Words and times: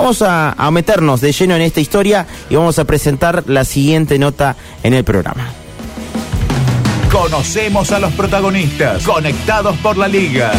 Vamos 0.00 0.22
a, 0.22 0.52
a 0.52 0.70
meternos 0.70 1.20
de 1.20 1.30
lleno 1.30 1.56
en 1.56 1.60
esta 1.60 1.78
historia 1.78 2.26
y 2.48 2.56
vamos 2.56 2.78
a 2.78 2.86
presentar 2.86 3.44
la 3.46 3.66
siguiente 3.66 4.18
nota 4.18 4.56
en 4.82 4.94
el 4.94 5.04
programa. 5.04 5.50
Conocemos 7.12 7.92
a 7.92 7.98
los 7.98 8.10
protagonistas, 8.14 9.04
conectados 9.04 9.76
por 9.76 9.98
la 9.98 10.08
liga. 10.08 10.52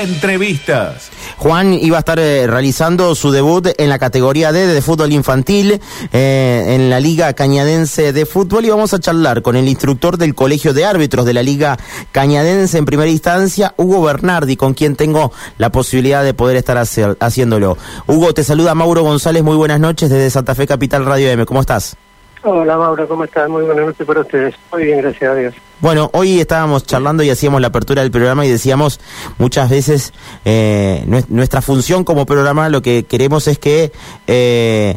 Entrevistas. 0.00 1.10
Juan 1.36 1.72
iba 1.74 1.96
a 1.96 2.00
estar 2.00 2.18
eh, 2.18 2.46
realizando 2.46 3.14
su 3.14 3.30
debut 3.30 3.68
en 3.78 3.88
la 3.88 3.98
categoría 3.98 4.50
D 4.50 4.66
de 4.66 4.82
fútbol 4.82 5.12
infantil 5.12 5.80
eh, 6.12 6.64
en 6.68 6.90
la 6.90 7.00
Liga 7.00 7.32
Cañadense 7.34 8.12
de 8.12 8.26
Fútbol 8.26 8.64
y 8.64 8.70
vamos 8.70 8.92
a 8.92 9.00
charlar 9.00 9.42
con 9.42 9.56
el 9.56 9.68
instructor 9.68 10.16
del 10.16 10.34
Colegio 10.34 10.74
de 10.74 10.84
Árbitros 10.84 11.26
de 11.26 11.34
la 11.34 11.42
Liga 11.42 11.76
Cañadense 12.12 12.78
en 12.78 12.84
primera 12.84 13.10
instancia, 13.10 13.74
Hugo 13.76 14.02
Bernardi, 14.02 14.56
con 14.56 14.74
quien 14.74 14.96
tengo 14.96 15.32
la 15.58 15.70
posibilidad 15.70 16.24
de 16.24 16.34
poder 16.34 16.56
estar 16.56 16.76
hacer, 16.76 17.16
haciéndolo. 17.20 17.76
Hugo, 18.06 18.34
te 18.34 18.42
saluda 18.42 18.74
Mauro 18.74 19.02
González, 19.02 19.42
muy 19.42 19.56
buenas 19.56 19.80
noches 19.80 20.10
desde 20.10 20.30
Santa 20.30 20.54
Fe 20.54 20.66
Capital 20.66 21.04
Radio 21.04 21.30
M, 21.30 21.46
¿cómo 21.46 21.60
estás? 21.60 21.96
Hola 22.42 22.76
Mauro, 22.76 23.08
¿cómo 23.08 23.24
estás? 23.24 23.48
Muy 23.48 23.62
buenas 23.62 23.86
noches 23.86 24.06
para 24.06 24.20
ustedes. 24.20 24.54
Muy 24.70 24.84
bien, 24.84 24.98
gracias 24.98 25.30
a 25.30 25.34
Dios. 25.34 25.54
Bueno, 25.80 26.10
hoy 26.14 26.40
estábamos 26.40 26.84
charlando 26.84 27.22
y 27.22 27.30
hacíamos 27.30 27.60
la 27.60 27.68
apertura 27.68 28.02
del 28.02 28.10
programa 28.10 28.46
y 28.46 28.48
decíamos 28.48 29.00
muchas 29.38 29.68
veces 29.68 30.12
eh, 30.44 31.04
nuestra 31.28 31.62
función 31.62 32.04
como 32.04 32.26
programa 32.26 32.68
lo 32.68 32.80
que 32.80 33.04
queremos 33.04 33.48
es 33.48 33.58
que 33.58 33.92
eh, 34.26 34.96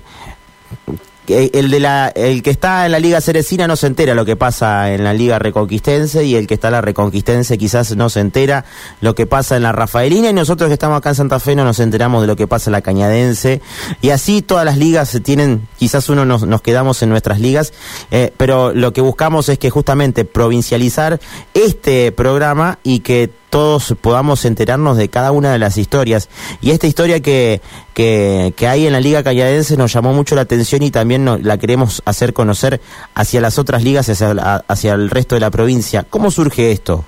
el 1.28 1.70
de 1.70 1.80
la 1.80 2.08
el 2.10 2.42
que 2.44 2.50
está 2.50 2.86
en 2.86 2.92
la 2.92 3.00
liga 3.00 3.22
cerecina 3.22 3.68
no 3.68 3.76
se 3.76 3.88
entera 3.88 4.14
lo 4.14 4.26
que 4.26 4.36
pasa 4.36 4.94
en 4.94 5.04
la 5.04 5.14
liga 5.14 5.40
reconquistense 5.40 6.24
y 6.24 6.36
el 6.36 6.48
que 6.48 6.54
está 6.54 6.70
en 6.70 6.74
la 6.74 6.82
reconquistense 6.82 7.58
quizás 7.58 7.96
no 7.96 8.10
se 8.10 8.20
entera 8.22 8.66
lo 9.02 9.16
que 9.16 9.26
pasa 9.26 9.56
en 9.56 9.64
la 9.64 9.72
rafaelina. 9.72 10.30
Y 10.30 10.34
nosotros 10.34 10.68
que 10.68 10.74
estamos 10.74 10.98
acá 10.98 11.10
en 11.10 11.16
Santa 11.16 11.40
Fe 11.40 11.56
no 11.56 11.64
nos 11.64 11.80
enteramos 11.80 12.22
de 12.22 12.28
lo 12.28 12.36
que 12.36 12.48
pasa 12.48 12.70
en 12.70 12.74
la 12.74 12.82
cañadense. 12.82 13.62
Y 14.02 14.10
así 14.10 14.42
todas 14.42 14.66
las 14.66 14.78
ligas 14.78 15.10
se 15.10 15.20
tienen 15.20 15.68
quizás 15.78 16.10
uno 16.10 16.26
nos, 16.26 16.46
nos 16.46 16.62
quedamos 16.62 17.02
en 17.02 17.10
nuestras 17.10 17.40
ligas 17.40 17.74
eh, 18.12 18.32
pero 18.38 18.74
lo 18.74 18.94
que 18.94 19.02
buscamos 19.02 19.50
es 19.50 19.60
que 19.60 19.70
justamente 19.70 20.26
provincializar 20.26 21.20
este 21.54 22.12
programa 22.12 22.80
y 22.84 23.00
que 23.00 23.30
todos 23.58 23.96
podamos 24.00 24.46
enterarnos 24.46 24.98
de 24.98 25.10
cada 25.10 25.32
una 25.32 25.52
de 25.52 25.58
las 25.58 25.80
historias. 25.80 26.30
Y 26.62 26.70
esta 26.70 26.86
historia 26.86 27.22
que, 27.24 27.60
que, 27.96 28.54
hay 28.68 28.86
en 28.86 28.94
la 28.94 29.00
Liga 29.00 29.24
Calladense 29.24 29.78
nos 29.78 29.92
llamó 29.92 30.14
mucho 30.14 30.36
la 30.36 30.42
atención 30.42 30.84
y 30.84 30.92
también 30.92 31.28
la 31.42 31.58
queremos 31.58 32.04
hacer 32.06 32.34
conocer 32.34 32.80
hacia 33.16 33.42
las 33.42 33.58
otras 33.58 33.84
ligas, 33.84 34.10
hacia, 34.10 34.62
hacia 34.68 34.94
el 34.94 35.10
resto 35.10 35.34
de 35.34 35.42
la 35.42 35.50
provincia. 35.50 36.06
¿Cómo 36.08 36.30
surge 36.30 36.72
esto? 36.72 37.04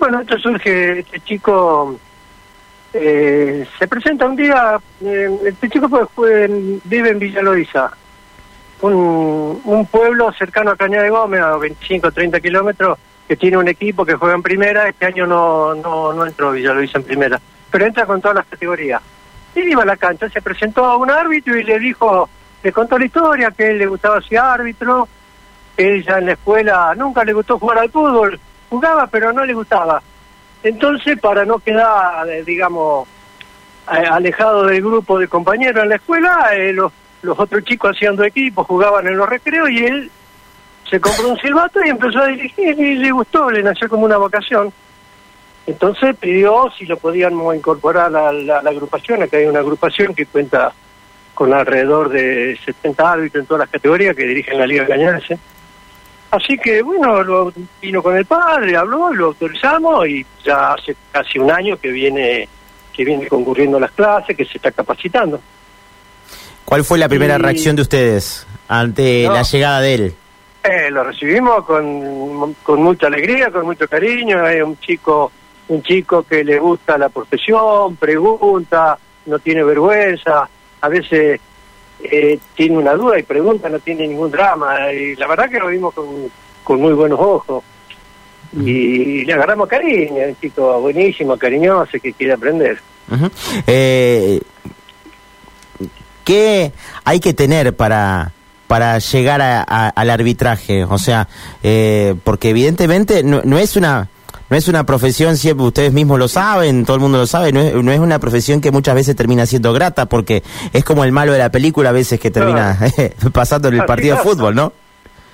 Bueno, 0.00 0.20
esto 0.20 0.36
surge, 0.36 0.98
este 0.98 1.20
chico 1.20 1.96
eh, 2.92 3.64
se 3.78 3.86
presenta 3.86 4.26
un 4.26 4.34
día, 4.34 4.80
eh, 5.00 5.30
este 5.46 5.70
chico 5.70 6.10
vive 6.86 7.10
en 7.10 7.18
Villa 7.20 7.40
Loiza, 7.40 7.88
un, 8.80 9.60
un 9.64 9.86
pueblo 9.86 10.32
cercano 10.32 10.72
a 10.72 10.76
Cañada 10.76 11.04
de 11.04 11.10
Gómez, 11.10 11.40
a 11.40 11.56
25 11.56 12.10
30 12.10 12.40
kilómetros, 12.40 12.98
que 13.26 13.36
tiene 13.36 13.56
un 13.56 13.68
equipo 13.68 14.04
que 14.04 14.14
juega 14.14 14.34
en 14.34 14.42
primera, 14.42 14.88
este 14.88 15.06
año 15.06 15.26
no, 15.26 15.74
no, 15.74 16.12
no 16.12 16.26
entró 16.26 16.56
hizo 16.56 16.98
en 16.98 17.04
primera, 17.04 17.40
pero 17.70 17.86
entra 17.86 18.06
con 18.06 18.20
todas 18.20 18.36
las 18.36 18.46
categorías. 18.46 19.00
Y 19.54 19.60
iba 19.60 19.82
a 19.82 19.86
la 19.86 19.96
cancha, 19.96 20.28
se 20.28 20.42
presentó 20.42 20.84
a 20.84 20.96
un 20.96 21.10
árbitro 21.10 21.56
y 21.56 21.64
le 21.64 21.78
dijo, 21.78 22.28
le 22.62 22.72
contó 22.72 22.98
la 22.98 23.06
historia, 23.06 23.50
que 23.50 23.70
él 23.70 23.78
le 23.78 23.86
gustaba 23.86 24.20
ser 24.20 24.38
árbitro, 24.38 25.08
él 25.76 26.04
ya 26.04 26.18
en 26.18 26.26
la 26.26 26.32
escuela 26.32 26.94
nunca 26.96 27.24
le 27.24 27.32
gustó 27.32 27.58
jugar 27.58 27.78
al 27.78 27.90
fútbol, 27.90 28.38
jugaba 28.68 29.06
pero 29.06 29.32
no 29.32 29.44
le 29.44 29.54
gustaba. 29.54 30.02
Entonces, 30.62 31.18
para 31.20 31.44
no 31.44 31.58
quedar, 31.58 32.28
eh, 32.28 32.42
digamos, 32.44 33.06
alejado 33.86 34.64
del 34.66 34.80
grupo 34.82 35.18
de 35.18 35.28
compañeros 35.28 35.82
en 35.82 35.90
la 35.90 35.96
escuela, 35.96 36.50
eh, 36.54 36.72
los, 36.72 36.92
los 37.22 37.38
otros 37.38 37.64
chicos 37.64 37.94
haciendo 37.94 38.24
equipo, 38.24 38.64
jugaban 38.64 39.06
en 39.06 39.16
los 39.16 39.28
recreos 39.28 39.70
y 39.70 39.84
él 39.84 40.10
se 40.88 41.00
compró 41.00 41.30
un 41.30 41.38
silbato 41.38 41.80
y 41.84 41.88
empezó 41.88 42.20
a 42.20 42.26
dirigir 42.26 42.78
y 42.78 42.96
le 42.96 43.10
gustó, 43.10 43.50
le 43.50 43.62
nació 43.62 43.88
como 43.88 44.04
una 44.04 44.16
vocación. 44.16 44.72
Entonces 45.66 46.14
pidió 46.16 46.70
si 46.76 46.84
lo 46.84 46.98
podíamos 46.98 47.54
incorporar 47.56 48.14
a 48.14 48.32
la, 48.32 48.58
agrupación, 48.58 49.22
acá 49.22 49.38
hay 49.38 49.46
una 49.46 49.60
agrupación 49.60 50.14
que 50.14 50.26
cuenta 50.26 50.72
con 51.32 51.52
alrededor 51.52 52.10
de 52.10 52.58
70 52.64 53.12
árbitros 53.12 53.42
en 53.42 53.46
todas 53.46 53.60
las 53.60 53.70
categorías 53.70 54.14
que 54.14 54.24
dirigen 54.24 54.58
la 54.58 54.66
Liga 54.66 54.86
Cañarse. 54.86 55.38
Así 56.30 56.58
que 56.58 56.82
bueno, 56.82 57.22
lo, 57.22 57.52
vino 57.80 58.02
con 58.02 58.16
el 58.16 58.26
padre, 58.26 58.76
habló, 58.76 59.12
lo 59.12 59.26
autorizamos 59.26 60.06
y 60.06 60.26
ya 60.44 60.74
hace 60.74 60.96
casi 61.10 61.38
un 61.38 61.50
año 61.50 61.78
que 61.78 61.88
viene 61.88 62.48
que 62.92 63.04
viene 63.04 63.26
concurriendo 63.26 63.78
a 63.78 63.80
las 63.80 63.90
clases, 63.90 64.36
que 64.36 64.44
se 64.44 64.58
está 64.58 64.70
capacitando. 64.70 65.40
¿Cuál 66.64 66.84
fue 66.84 66.98
la 66.98 67.08
primera 67.08 67.38
reacción 67.38 67.74
de 67.74 67.82
ustedes 67.82 68.46
ante 68.68 69.24
la 69.24 69.42
llegada 69.42 69.80
de 69.80 69.94
él? 69.94 70.14
Eh, 70.64 70.90
lo 70.90 71.04
recibimos 71.04 71.62
con, 71.66 72.54
con 72.62 72.82
mucha 72.82 73.08
alegría, 73.08 73.50
con 73.50 73.66
mucho 73.66 73.86
cariño. 73.86 74.48
Es 74.48 74.62
un 74.62 74.78
chico, 74.80 75.30
un 75.68 75.82
chico 75.82 76.22
que 76.22 76.42
le 76.42 76.58
gusta 76.58 76.96
la 76.96 77.10
profesión, 77.10 77.96
pregunta, 77.96 78.98
no 79.26 79.38
tiene 79.38 79.62
vergüenza. 79.62 80.48
A 80.80 80.88
veces 80.88 81.38
eh, 82.02 82.38
tiene 82.54 82.78
una 82.78 82.94
duda 82.94 83.18
y 83.18 83.24
pregunta, 83.24 83.68
no 83.68 83.78
tiene 83.78 84.08
ningún 84.08 84.30
drama. 84.30 84.90
Y 84.90 85.14
la 85.16 85.26
verdad 85.26 85.50
que 85.50 85.58
lo 85.58 85.68
vimos 85.68 85.92
con, 85.92 86.06
con 86.62 86.80
muy 86.80 86.94
buenos 86.94 87.20
ojos. 87.20 87.62
Y 88.56 89.24
le 89.24 89.32
agarramos 89.32 89.68
cariño, 89.68 90.28
un 90.28 90.36
chico 90.40 90.80
buenísimo, 90.80 91.36
cariñoso, 91.36 91.98
que 92.00 92.12
quiere 92.12 92.34
aprender. 92.34 92.78
eh, 93.66 94.40
¿Qué 96.24 96.72
hay 97.04 97.20
que 97.20 97.34
tener 97.34 97.74
para 97.76 98.32
para 98.74 98.98
llegar 98.98 99.40
al 99.40 100.10
arbitraje? 100.10 100.82
O 100.82 100.98
sea, 100.98 101.28
eh, 101.62 102.16
porque 102.24 102.50
evidentemente 102.50 103.22
no, 103.22 103.56
es 103.56 103.76
una 103.76 104.08
no 104.50 104.56
es 104.56 104.66
una 104.66 104.84
profesión, 104.84 105.36
siempre 105.36 105.64
ustedes 105.64 105.92
mismos 105.92 106.18
lo 106.18 106.26
saben, 106.26 106.84
todo 106.84 106.96
el 106.96 107.00
mundo 107.00 107.18
lo 107.18 107.26
sabe, 107.28 107.52
no 107.52 107.60
es, 107.60 107.72
no 107.72 107.92
es 107.92 108.00
una 108.00 108.18
profesión 108.18 108.60
que 108.60 108.72
muchas 108.72 108.96
veces 108.96 109.14
termina 109.14 109.46
siendo 109.46 109.72
grata, 109.72 110.06
porque 110.06 110.42
es 110.72 110.84
como 110.84 111.04
el 111.04 111.12
malo 111.12 111.30
de 111.32 111.38
la 111.38 111.52
película 111.52 111.90
a 111.90 111.92
veces 111.92 112.18
que 112.18 112.32
termina 112.32 112.76
pasando 113.32 113.68
en 113.68 113.74
el 113.74 113.84
partido 113.84 114.16
de 114.16 114.22
fútbol, 114.24 114.56
¿no? 114.56 114.72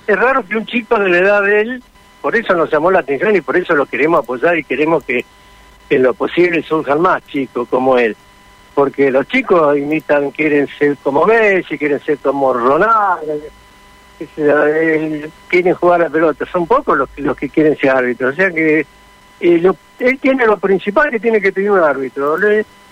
Es 0.05 0.19
raro 0.19 0.45
que 0.45 0.57
un 0.57 0.67
chico 0.67 0.99
de 0.99 1.09
la 1.09 1.17
edad 1.17 1.41
de 1.41 1.61
él, 1.61 1.83
por 2.21 2.35
eso 2.35 2.53
nos 2.53 2.71
llamó 2.71 2.91
la 2.91 2.99
atención 2.99 3.35
y 3.35 3.41
por 3.41 3.57
eso 3.57 3.73
lo 3.73 3.87
queremos 3.87 4.19
apoyar 4.19 4.55
y 4.55 4.63
queremos 4.63 5.03
que 5.03 5.25
en 5.89 6.03
lo 6.03 6.13
posible 6.13 6.61
surjan 6.61 7.01
más 7.01 7.25
chicos 7.25 7.67
como 7.71 7.97
él 7.97 8.15
porque 8.73 9.11
los 9.11 9.27
chicos 9.27 9.77
imitan, 9.77 10.31
quieren 10.31 10.67
ser 10.67 10.97
como 11.03 11.25
Messi, 11.25 11.77
quieren 11.77 11.99
ser 11.99 12.17
como 12.17 12.53
Ronaldo, 12.53 13.33
quieren 15.47 15.73
jugar 15.75 16.01
a 16.01 16.03
la 16.05 16.09
pelota, 16.09 16.45
son 16.51 16.67
pocos 16.67 16.97
los, 16.97 17.09
los 17.17 17.35
que 17.35 17.49
quieren 17.49 17.77
ser 17.77 17.91
árbitros, 17.91 18.33
o 18.33 18.35
sea 18.35 18.51
que 18.51 18.85
eh, 19.39 19.71
él 19.99 20.19
tiene 20.19 20.45
lo 20.45 20.57
principal 20.57 21.09
que 21.09 21.19
tiene 21.19 21.41
que 21.41 21.51
tener 21.51 21.71
un 21.71 21.79
árbitro, 21.79 22.37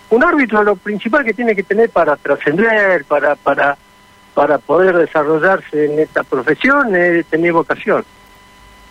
un 0.10 0.24
árbitro 0.24 0.64
lo 0.64 0.76
principal 0.76 1.24
que 1.24 1.34
tiene 1.34 1.56
que 1.56 1.64
tener 1.64 1.90
para 1.90 2.16
trascender, 2.16 3.06
para, 3.06 3.36
para, 3.36 3.78
para 4.34 4.58
poder 4.58 4.98
desarrollarse 4.98 5.86
en 5.86 6.00
esta 6.00 6.24
profesión 6.24 6.96
es 6.96 7.26
tener 7.28 7.54
vocación. 7.54 8.04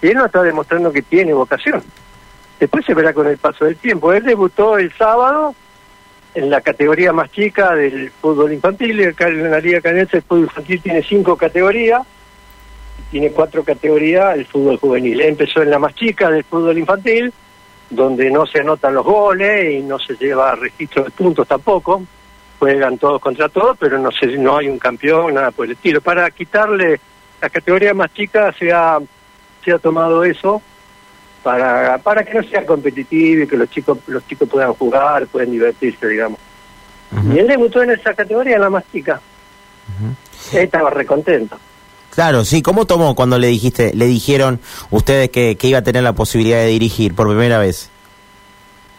Y 0.00 0.08
él 0.08 0.14
nos 0.14 0.26
está 0.26 0.42
demostrando 0.42 0.92
que 0.92 1.02
tiene 1.02 1.34
vocación. 1.34 1.82
Después 2.60 2.84
se 2.84 2.94
verá 2.94 3.12
con 3.12 3.26
el 3.26 3.38
paso 3.38 3.64
del 3.64 3.76
tiempo. 3.76 4.12
Él 4.12 4.22
debutó 4.22 4.78
el 4.78 4.92
sábado 4.92 5.54
en 6.34 6.50
la 6.50 6.60
categoría 6.60 7.12
más 7.12 7.30
chica 7.30 7.74
del 7.74 8.10
fútbol 8.10 8.52
infantil. 8.52 9.00
En 9.00 9.50
la 9.50 9.60
Liga 9.60 9.80
Canense 9.80 10.18
el 10.18 10.22
fútbol 10.22 10.44
infantil 10.44 10.82
tiene 10.82 11.02
cinco 11.02 11.36
categorías, 11.36 12.02
tiene 13.10 13.30
cuatro 13.30 13.64
categorías 13.64 14.36
el 14.36 14.46
fútbol 14.46 14.76
juvenil. 14.78 15.20
Empezó 15.20 15.62
en 15.62 15.70
la 15.70 15.78
más 15.78 15.94
chica 15.94 16.30
del 16.30 16.44
fútbol 16.44 16.78
infantil, 16.78 17.32
donde 17.90 18.30
no 18.30 18.46
se 18.46 18.60
anotan 18.60 18.94
los 18.94 19.04
goles 19.04 19.74
y 19.74 19.82
no 19.82 19.98
se 19.98 20.14
lleva 20.14 20.54
registro 20.54 21.04
de 21.04 21.10
puntos 21.10 21.46
tampoco. 21.46 22.02
Juegan 22.58 22.98
todos 22.98 23.20
contra 23.20 23.48
todos, 23.48 23.76
pero 23.78 23.98
no, 23.98 24.10
se, 24.10 24.26
no 24.26 24.58
hay 24.58 24.68
un 24.68 24.78
campeón, 24.78 25.34
nada 25.34 25.52
por 25.52 25.66
el 25.66 25.72
estilo. 25.72 26.00
Para 26.00 26.30
quitarle 26.30 27.00
la 27.40 27.48
categoría 27.48 27.94
más 27.94 28.12
chica 28.12 28.52
se 28.52 28.72
ha, 28.72 28.98
se 29.64 29.72
ha 29.72 29.78
tomado 29.78 30.24
eso 30.24 30.60
para, 31.48 31.96
para 31.96 32.22
que 32.24 32.34
no 32.34 32.42
sea 32.42 32.66
competitivo 32.66 33.44
y 33.44 33.46
que 33.46 33.56
los 33.56 33.70
chicos 33.70 33.96
los 34.06 34.26
chicos 34.26 34.46
puedan 34.50 34.74
jugar, 34.74 35.26
puedan 35.28 35.50
divertirse, 35.50 36.06
digamos. 36.06 36.38
Y 37.32 37.38
él 37.38 37.46
debutó 37.46 37.82
en 37.82 37.92
esa 37.92 38.12
categoría, 38.12 38.56
en 38.56 38.60
la 38.60 38.68
más 38.68 38.84
chica. 38.92 39.18
Él 40.52 40.58
estaba 40.58 40.90
recontento. 40.90 41.56
Claro, 42.10 42.44
sí. 42.44 42.60
¿Cómo 42.60 42.84
tomó 42.84 43.14
cuando 43.14 43.38
le 43.38 43.46
dijiste, 43.46 43.94
le 43.94 44.04
dijeron 44.04 44.60
ustedes 44.90 45.30
que, 45.30 45.56
que 45.56 45.68
iba 45.68 45.78
a 45.78 45.82
tener 45.82 46.02
la 46.02 46.12
posibilidad 46.12 46.58
de 46.58 46.66
dirigir 46.66 47.14
por 47.14 47.28
primera 47.28 47.58
vez? 47.58 47.88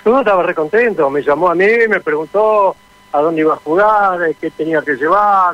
Yo 0.04 0.18
estaba 0.18 0.42
recontento. 0.42 1.08
Me 1.12 1.22
llamó 1.22 1.50
a 1.50 1.56
mí, 1.56 1.68
me 1.88 2.00
preguntó 2.00 2.76
a 3.12 3.22
dónde 3.22 3.42
iba 3.42 3.54
a 3.54 3.58
jugar, 3.58 4.24
eh, 4.24 4.36
qué 4.42 4.50
tenía 4.50 4.82
que 4.82 4.96
llevar. 4.96 5.54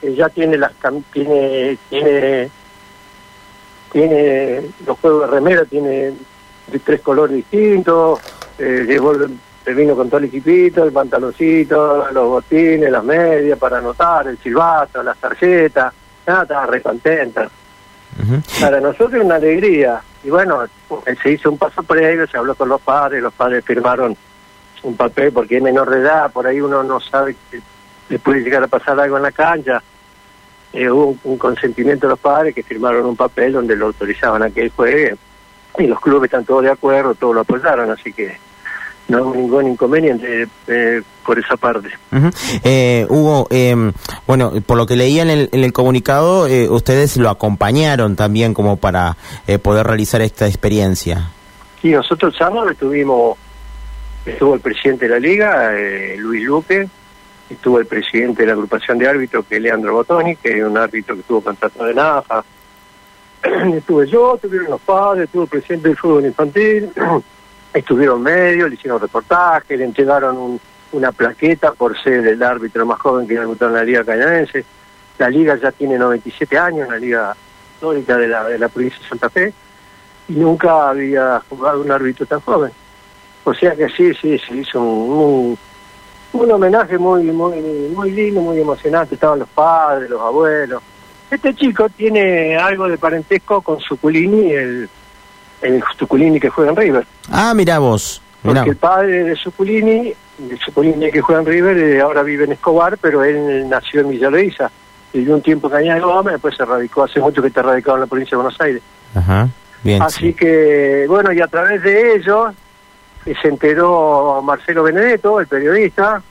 Eh, 0.00 0.14
ya 0.14 0.30
tiene 0.30 0.56
las 0.56 0.72
tiene 1.12 1.76
tiene 1.90 2.48
tiene 3.94 4.60
los 4.84 4.98
juegos 4.98 5.20
de 5.20 5.36
remera 5.36 5.64
tiene 5.64 6.12
tres 6.84 7.00
colores 7.00 7.36
distintos, 7.36 8.18
eh, 8.58 8.84
llevó 8.88 9.14
se 9.64 9.72
vino 9.72 9.94
con 9.94 10.08
todo 10.10 10.18
el 10.18 10.24
equipito, 10.24 10.84
el 10.84 10.92
pantaloncito, 10.92 12.10
los 12.10 12.28
botines, 12.28 12.90
las 12.90 13.04
medias 13.04 13.58
para 13.58 13.78
anotar, 13.78 14.26
el 14.26 14.36
silbato, 14.36 15.02
las 15.02 15.16
tarjetas, 15.16 15.94
nada, 16.26 16.42
estaba 16.42 16.66
re 16.66 16.82
contenta. 16.82 17.48
Para 18.60 18.80
nosotros 18.80 19.14
es 19.14 19.24
una 19.24 19.36
alegría. 19.36 20.02
Y 20.22 20.28
bueno, 20.28 20.64
se 21.22 21.30
hizo 21.30 21.50
un 21.50 21.56
paso 21.56 21.82
previo, 21.82 22.26
se 22.26 22.36
habló 22.36 22.54
con 22.54 22.68
los 22.68 22.80
padres, 22.80 23.22
los 23.22 23.32
padres 23.32 23.64
firmaron 23.64 24.14
un 24.82 24.96
papel 24.96 25.32
porque 25.32 25.56
es 25.56 25.62
menor 25.62 25.88
de 25.88 26.00
edad, 26.00 26.30
por 26.30 26.46
ahí 26.46 26.60
uno 26.60 26.82
no 26.82 27.00
sabe 27.00 27.34
que 27.50 27.60
le 28.10 28.18
puede 28.18 28.40
llegar 28.40 28.64
a 28.64 28.68
pasar 28.68 28.98
algo 29.00 29.16
en 29.16 29.22
la 29.22 29.32
cancha. 29.32 29.82
Eh, 30.74 30.90
hubo 30.90 31.16
un, 31.22 31.38
consentimiento 31.38 32.08
de 32.08 32.10
los 32.10 32.18
padres 32.18 32.52
que 32.52 32.64
firmaron 32.64 33.06
un 33.06 33.14
papel 33.14 33.52
donde 33.52 33.76
lo 33.76 33.86
autorizaban 33.86 34.42
a 34.42 34.50
que 34.50 34.62
él 34.62 34.72
juegue 34.74 35.14
y 35.78 35.86
los 35.86 36.00
clubes 36.00 36.24
están 36.24 36.44
todos 36.44 36.64
de 36.64 36.70
acuerdo, 36.70 37.14
todos 37.14 37.32
lo 37.32 37.40
apoyaron, 37.42 37.92
así 37.92 38.12
que 38.12 38.36
no 39.06 39.22
hubo 39.22 39.34
ningún 39.34 39.68
inconveniente 39.68 40.48
eh, 40.66 41.02
por 41.24 41.38
esa 41.38 41.56
parte. 41.56 41.90
eh, 42.64 43.06
Hugo, 43.08 43.46
em, 43.50 43.92
bueno, 44.26 44.52
por 44.66 44.76
lo 44.76 44.86
que 44.86 44.96
leía 44.96 45.22
en 45.22 45.30
el, 45.30 45.48
en 45.52 45.62
el 45.62 45.72
comunicado, 45.72 46.48
eh, 46.48 46.68
ustedes 46.68 47.16
lo 47.18 47.30
acompañaron 47.30 48.16
también 48.16 48.52
como 48.52 48.76
para 48.76 49.16
eh, 49.46 49.58
poder 49.58 49.86
realizar 49.86 50.22
esta 50.22 50.48
experiencia. 50.48 51.30
Sí, 51.80 51.90
nosotros 51.90 52.32
el 52.32 52.38
sábado 52.38 52.68
estuvimos, 52.70 53.38
estuvo 54.26 54.54
el 54.54 54.60
presidente 54.60 55.06
de 55.06 55.10
la 55.12 55.20
liga, 55.20 55.72
Luis 56.16 56.42
Luque, 56.44 56.88
estuvo 57.48 57.78
el 57.78 57.86
presidente 57.86 58.42
de 58.42 58.46
la 58.46 58.52
agrupación 58.54 58.98
de 58.98 59.08
árbitros, 59.08 59.44
que 59.46 59.56
es 59.56 59.62
Leandro 59.62 59.94
Botoni, 59.94 60.36
que 60.36 60.58
es 60.58 60.64
un 60.64 60.76
árbitro 60.76 61.16
que 61.16 61.22
tuvo 61.22 61.40
contrato 61.40 61.84
de 61.84 61.94
NAFA, 61.94 62.44
estuve 63.74 64.06
yo, 64.08 64.36
estuvieron 64.36 64.70
los 64.70 64.80
padres, 64.80 65.24
estuvo 65.24 65.44
el 65.44 65.48
presidente 65.48 65.88
del 65.88 65.96
fútbol 65.96 66.24
infantil, 66.24 66.90
estuvieron 67.74 68.22
medios, 68.22 68.68
le 68.68 68.74
hicieron 68.76 69.00
reportaje, 69.00 69.76
le 69.76 69.84
entregaron 69.84 70.60
una 70.92 71.12
plaqueta 71.12 71.72
por 71.72 72.00
ser 72.00 72.26
el 72.26 72.42
árbitro 72.42 72.86
más 72.86 73.00
joven 73.00 73.26
que 73.26 73.38
debutó 73.38 73.66
en 73.66 73.74
la 73.74 73.84
Liga 73.84 74.04
Cañadense. 74.04 74.64
La 75.18 75.28
liga 75.28 75.56
ya 75.56 75.70
tiene 75.72 75.98
97 75.98 76.58
años, 76.58 76.88
la 76.88 76.98
liga 76.98 77.36
histórica 77.74 78.16
de 78.16 78.28
la, 78.28 78.44
de 78.44 78.58
la 78.58 78.68
provincia 78.68 78.98
de 79.00 79.08
Santa 79.08 79.28
Fe, 79.28 79.52
y 80.28 80.32
nunca 80.32 80.88
había 80.88 81.40
jugado 81.48 81.82
un 81.82 81.90
árbitro 81.90 82.26
tan 82.26 82.40
joven. 82.40 82.72
O 83.44 83.52
sea 83.52 83.76
que 83.76 83.88
sí, 83.90 84.12
sí, 84.14 84.38
se 84.38 84.56
hizo 84.56 84.80
un, 84.80 85.10
un, 85.10 85.58
homenaje 86.34 86.98
muy, 86.98 87.24
muy, 87.24 87.60
muy 87.94 88.10
lindo, 88.10 88.40
muy 88.40 88.60
emocionante. 88.60 89.14
Estaban 89.14 89.38
los 89.38 89.48
padres, 89.48 90.10
los 90.10 90.20
abuelos. 90.20 90.82
Este 91.30 91.54
chico 91.54 91.88
tiene 91.88 92.56
algo 92.56 92.88
de 92.88 92.98
parentesco 92.98 93.62
con 93.62 93.80
Suculini, 93.80 94.52
el 94.52 94.88
el 95.64 95.82
Suculini 95.98 96.38
que 96.38 96.50
juega 96.50 96.70
en 96.70 96.76
River. 96.76 97.06
Ah, 97.30 97.52
mira 97.54 97.78
vos. 97.78 98.20
Porque 98.42 98.70
el 98.70 98.76
padre 98.76 99.24
de 99.24 99.36
Suculini, 99.36 100.12
de 100.38 100.58
Suculini 100.58 101.10
que 101.10 101.22
juega 101.22 101.40
en 101.40 101.46
River, 101.46 101.78
eh, 101.78 102.00
ahora 102.00 102.22
vive 102.22 102.44
en 102.44 102.52
Escobar, 102.52 102.98
pero 102.98 103.24
él 103.24 103.66
nació 103.68 104.02
en 104.02 104.10
Villa 104.10 104.28
Luisa. 104.28 104.70
Vivió 105.12 105.34
un 105.34 105.42
tiempo 105.42 105.68
en 105.68 105.74
Cañada 105.74 106.00
Gómez, 106.00 106.34
después 106.34 106.54
se 106.56 106.64
radicó, 106.64 107.04
hace 107.04 107.20
mucho 107.20 107.40
que 107.40 107.48
está 107.48 107.62
radicado 107.62 107.96
en 107.96 108.00
la 108.02 108.06
provincia 108.06 108.36
de 108.36 108.42
Buenos 108.42 108.60
Aires. 108.60 108.82
Ajá, 109.14 109.48
bien. 109.82 110.02
Así 110.02 110.34
que, 110.34 111.06
bueno, 111.08 111.32
y 111.32 111.40
a 111.40 111.46
través 111.46 111.82
de 111.82 112.16
ellos 112.16 112.52
se 113.24 113.48
enteró 113.48 114.42
Marcelo 114.42 114.82
Benedetto, 114.82 115.40
el 115.40 115.46
periodista, 115.46 116.22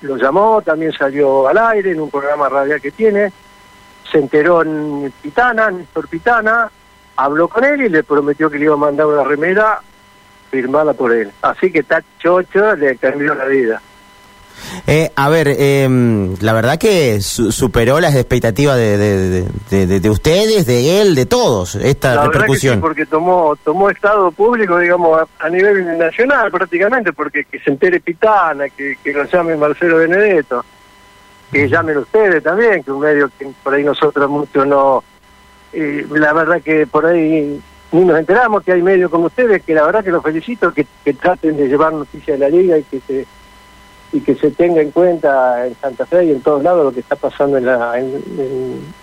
lo 0.00 0.16
llamó, 0.16 0.62
también 0.62 0.92
salió 0.92 1.46
al 1.46 1.58
aire 1.58 1.92
en 1.92 2.00
un 2.00 2.10
programa 2.10 2.48
radial 2.48 2.80
que 2.80 2.90
tiene, 2.90 3.32
se 4.10 4.18
enteró 4.18 4.62
en 4.62 5.12
Pitana, 5.22 5.70
Néstor 5.70 6.08
Pitana, 6.08 6.70
habló 7.16 7.48
con 7.48 7.64
él 7.64 7.82
y 7.82 7.88
le 7.88 8.02
prometió 8.02 8.50
que 8.50 8.58
le 8.58 8.64
iba 8.64 8.74
a 8.74 8.78
mandar 8.78 9.06
una 9.06 9.22
remera 9.22 9.80
firmada 10.50 10.92
por 10.92 11.12
él. 11.12 11.30
Así 11.40 11.70
que 11.70 11.80
está 11.80 12.02
chocho, 12.18 12.74
le 12.74 12.96
cambió 12.96 13.34
la 13.34 13.44
vida. 13.46 13.80
Eh, 14.86 15.10
a 15.14 15.28
ver, 15.28 15.48
eh, 15.48 15.88
la 16.40 16.52
verdad 16.52 16.78
que 16.78 17.20
superó 17.20 18.00
las 18.00 18.14
expectativas 18.14 18.76
de, 18.76 19.46
de, 19.70 20.10
ustedes, 20.10 20.66
de 20.66 21.00
él, 21.00 21.14
de 21.14 21.26
todos, 21.26 21.74
esta 21.74 22.14
la 22.14 22.24
repercusión. 22.26 22.80
Verdad 22.80 22.94
que 22.94 23.02
sí, 23.02 23.04
porque 23.04 23.06
tomó, 23.06 23.56
tomó 23.62 23.90
estado 23.90 24.30
público, 24.32 24.78
digamos, 24.78 25.22
a, 25.38 25.48
nivel 25.48 25.98
nacional 25.98 26.50
prácticamente, 26.50 27.12
porque 27.12 27.44
que 27.44 27.58
se 27.58 27.70
entere 27.70 28.00
Pitana, 28.00 28.68
que, 28.68 28.96
que 29.02 29.12
lo 29.12 29.24
llame 29.24 29.56
Marcelo 29.56 29.98
Benedetto, 29.98 30.64
que 31.50 31.68
llamen 31.68 31.98
ustedes 31.98 32.42
también, 32.42 32.82
que 32.82 32.90
un 32.90 33.00
medio 33.00 33.30
que 33.38 33.46
por 33.62 33.74
ahí 33.74 33.84
nosotros 33.84 34.28
mucho 34.30 34.64
no 34.64 35.04
eh, 35.72 36.06
la 36.10 36.32
verdad 36.32 36.60
que 36.62 36.86
por 36.86 37.06
ahí 37.06 37.60
ni 37.92 38.04
nos 38.04 38.18
enteramos 38.18 38.62
que 38.62 38.72
hay 38.72 38.82
medios 38.82 39.10
como 39.10 39.26
ustedes, 39.26 39.62
que 39.62 39.74
la 39.74 39.84
verdad 39.84 40.04
que 40.04 40.10
los 40.10 40.22
felicito, 40.22 40.72
que, 40.72 40.86
traten 41.14 41.56
de 41.56 41.68
llevar 41.68 41.92
noticias 41.92 42.38
de 42.38 42.44
la 42.44 42.54
liga 42.54 42.78
y 42.78 42.82
que 42.84 43.00
se 43.00 43.26
y 44.12 44.20
que 44.20 44.34
se 44.34 44.50
tenga 44.50 44.82
en 44.82 44.90
cuenta 44.90 45.66
en 45.66 45.74
Santa 45.76 46.04
Fe 46.06 46.26
y 46.26 46.30
en 46.30 46.40
todos 46.42 46.62
lados 46.62 46.84
lo 46.84 46.92
que 46.92 47.00
está 47.00 47.16
pasando 47.16 47.56
en 47.56 47.66
la 47.66 47.98
en, 47.98 48.22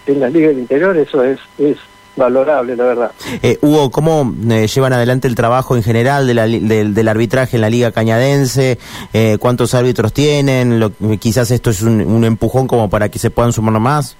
en, 0.05 0.19
la 0.19 0.29
liga 0.29 0.49
del 0.49 0.59
interior, 0.59 0.95
eso 0.95 1.23
es, 1.23 1.39
es 1.57 1.77
valorable, 2.15 2.75
la 2.75 2.83
verdad. 2.83 3.11
Eh, 3.41 3.57
Hugo, 3.61 3.89
¿cómo 3.89 4.33
eh, 4.51 4.67
llevan 4.67 4.93
adelante 4.93 5.27
el 5.27 5.35
trabajo 5.35 5.75
en 5.75 5.83
general 5.83 6.27
de 6.27 6.33
la, 6.35 6.47
del 6.47 7.07
arbitraje 7.07 7.57
en 7.57 7.61
la 7.61 7.69
Liga 7.69 7.91
Cañadense? 7.91 8.77
Eh, 9.13 9.37
¿Cuántos 9.39 9.73
árbitros 9.73 10.13
tienen? 10.13 10.79
Lo, 10.79 10.91
quizás 11.19 11.49
esto 11.49 11.71
es 11.71 11.81
un, 11.81 12.01
un, 12.01 12.23
empujón 12.23 12.67
como 12.67 12.89
para 12.89 13.09
que 13.09 13.17
se 13.17 13.31
puedan 13.31 13.51
sumar 13.51 13.79
más. 13.79 14.15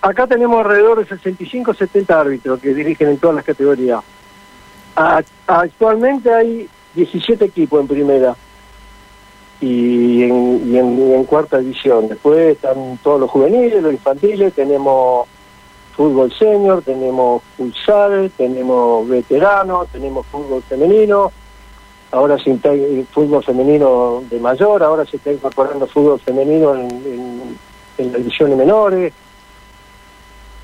Acá 0.00 0.26
tenemos 0.26 0.64
alrededor 0.64 0.98
de 0.98 1.16
65 1.16 1.74
70 1.74 2.20
árbitros 2.20 2.60
que 2.60 2.74
dirigen 2.74 3.10
en 3.10 3.18
todas 3.18 3.36
las 3.36 3.44
categorías. 3.44 4.00
actualmente 5.46 6.32
hay 6.32 6.68
17 6.94 7.44
equipos 7.44 7.80
en 7.80 7.86
primera 7.86 8.34
y 9.62 10.24
en, 10.24 11.24
cuarta 11.24 11.58
división. 11.58 12.08
Después 12.08 12.56
están 12.56 12.98
todos 13.02 13.20
los 13.20 13.30
juveniles, 13.30 13.82
los 13.82 13.92
infantiles, 13.92 14.52
tenemos 14.52 15.28
fútbol 15.96 16.32
senior, 16.32 16.82
tenemos 16.82 17.42
futsal, 17.56 18.30
tenemos 18.36 19.08
veteranos, 19.08 19.88
tenemos 19.88 20.26
fútbol 20.26 20.62
femenino, 20.62 21.30
ahora 22.10 22.38
se 22.38 22.50
integra 22.50 23.04
fútbol 23.12 23.44
femenino 23.44 24.22
de 24.28 24.40
mayor, 24.40 24.82
ahora 24.82 25.06
se 25.06 25.16
está 25.16 25.32
incorporando 25.32 25.86
fútbol 25.86 26.18
femenino 26.18 26.74
en, 26.74 26.90
en, 26.90 27.58
en 27.98 28.12
las 28.12 28.18
divisiones 28.18 28.58
menores 28.58 29.12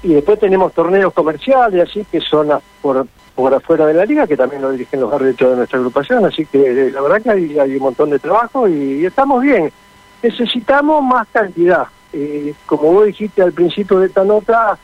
y 0.02 0.14
después 0.14 0.38
tenemos 0.38 0.72
torneos 0.72 1.12
comerciales, 1.12 1.88
así 1.88 2.04
que 2.04 2.20
son 2.20 2.50
por, 2.80 3.06
por 3.38 3.54
afuera 3.54 3.86
de 3.86 3.94
la 3.94 4.04
liga, 4.04 4.26
que 4.26 4.36
también 4.36 4.62
lo 4.62 4.72
dirigen 4.72 5.00
los 5.00 5.12
árbitros 5.12 5.50
de 5.50 5.56
nuestra 5.58 5.78
agrupación, 5.78 6.24
así 6.24 6.44
que 6.44 6.58
eh, 6.58 6.90
la 6.90 7.00
verdad 7.00 7.22
que 7.22 7.30
hay, 7.60 7.76
un 7.76 7.82
montón 7.82 8.10
de 8.10 8.18
trabajo 8.18 8.66
y, 8.66 9.06
estamos 9.06 9.42
bien. 9.42 9.70
Necesitamos 10.20 11.04
más 11.04 11.28
cantidad. 11.28 11.86
Eh, 12.12 12.52
como 12.66 12.94
vos 12.94 13.06
dijiste 13.06 13.40
al 13.40 13.52
principio 13.52 14.00
de 14.00 14.08
esta 14.08 14.24
nota, 14.24 14.76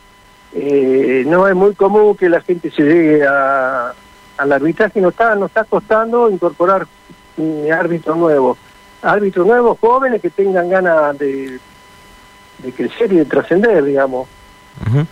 eh, 0.54 1.24
no 1.26 1.48
es 1.48 1.56
muy 1.56 1.74
común 1.74 2.16
que 2.16 2.28
la 2.28 2.42
gente 2.42 2.70
se 2.70 2.84
llegue 2.84 3.26
a, 3.26 3.92
al 4.38 4.52
arbitraje, 4.52 5.00
nos 5.00 5.14
está, 5.14 5.34
nos 5.34 5.50
está 5.50 5.64
costando 5.64 6.30
incorporar 6.30 6.86
árbitros 7.76 8.16
nuevos, 8.16 8.56
árbitros 9.02 9.48
nuevos, 9.48 9.80
jóvenes 9.80 10.22
que 10.22 10.30
tengan 10.30 10.68
ganas 10.68 11.18
de 11.18 11.58
crecer 12.76 13.12
y 13.14 13.16
de 13.16 13.24
trascender, 13.24 13.82
digamos. 13.82 14.28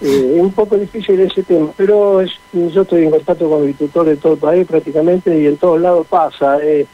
Eh, 0.00 0.34
es 0.36 0.42
un 0.42 0.52
poco 0.52 0.76
difícil 0.76 1.20
ese 1.20 1.42
tema, 1.42 1.70
pero 1.76 2.20
es, 2.20 2.32
yo 2.52 2.82
estoy 2.82 3.04
en 3.04 3.10
contacto 3.10 3.48
con 3.48 3.60
agricultores 3.60 4.16
de 4.16 4.20
todo 4.20 4.32
el 4.34 4.38
país 4.38 4.66
prácticamente 4.66 5.40
y 5.40 5.46
en 5.46 5.56
todos 5.56 5.80
lados 5.80 6.06
pasa. 6.08 6.58
Eh, 6.62 6.86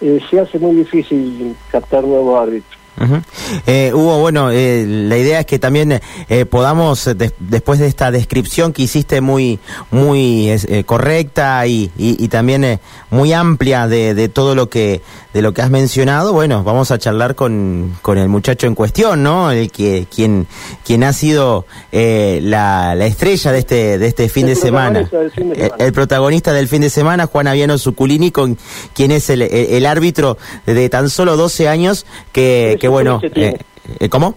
eh, 0.00 0.20
se 0.28 0.40
hace 0.40 0.58
muy 0.58 0.76
difícil 0.76 1.56
captar 1.70 2.04
nuevos 2.04 2.40
árbitros. 2.40 2.85
Eh, 3.66 3.92
Hugo, 3.92 4.20
bueno, 4.20 4.50
eh, 4.50 4.84
la 4.86 5.16
idea 5.16 5.40
es 5.40 5.46
que 5.46 5.58
también 5.58 6.00
eh, 6.28 6.44
podamos, 6.46 7.08
después 7.38 7.78
de 7.78 7.86
esta 7.86 8.10
descripción 8.10 8.72
que 8.72 8.82
hiciste 8.82 9.20
muy, 9.20 9.58
muy 9.90 10.50
correcta 10.86 11.66
y, 11.66 11.90
y, 11.96 12.28
también 12.28 12.80
muy 13.10 13.32
amplia 13.32 13.86
de, 13.86 14.14
de, 14.14 14.28
todo 14.28 14.54
lo 14.54 14.68
que, 14.68 15.02
de 15.32 15.42
lo 15.42 15.52
que 15.52 15.62
has 15.62 15.70
mencionado, 15.70 16.32
bueno, 16.32 16.64
vamos 16.64 16.90
a 16.90 16.98
charlar 16.98 17.34
con, 17.34 17.96
con 18.02 18.18
el 18.18 18.28
muchacho 18.28 18.66
en 18.66 18.74
cuestión, 18.74 19.22
¿no? 19.22 19.50
El 19.50 19.70
que, 19.70 20.06
quien, 20.14 20.46
quien 20.84 21.04
ha 21.04 21.12
sido 21.12 21.66
la, 21.92 22.94
la, 22.94 23.06
estrella 23.06 23.52
de 23.52 23.58
este, 23.58 23.98
de 23.98 24.06
este 24.06 24.28
fin, 24.28 24.46
de 24.46 24.54
semana. 24.54 25.08
El, 25.78 25.92
protagonista 25.92 26.52
del 26.52 26.68
fin 26.68 26.82
de 26.82 26.90
semana, 26.90 27.26
Juan 27.26 27.46
Aviano 27.46 27.78
Suculini, 27.78 28.30
con 28.30 28.58
quien 28.94 29.10
es 29.12 29.30
el, 29.30 29.42
el, 29.42 29.86
árbitro 29.86 30.36
de 30.66 30.88
tan 30.88 31.10
solo 31.10 31.36
12 31.36 31.68
años 31.68 32.06
que 32.32 32.85
que 32.86 32.90
bueno, 32.90 33.20
eh, 33.34 33.58
eh, 33.98 34.08
¿cómo? 34.08 34.36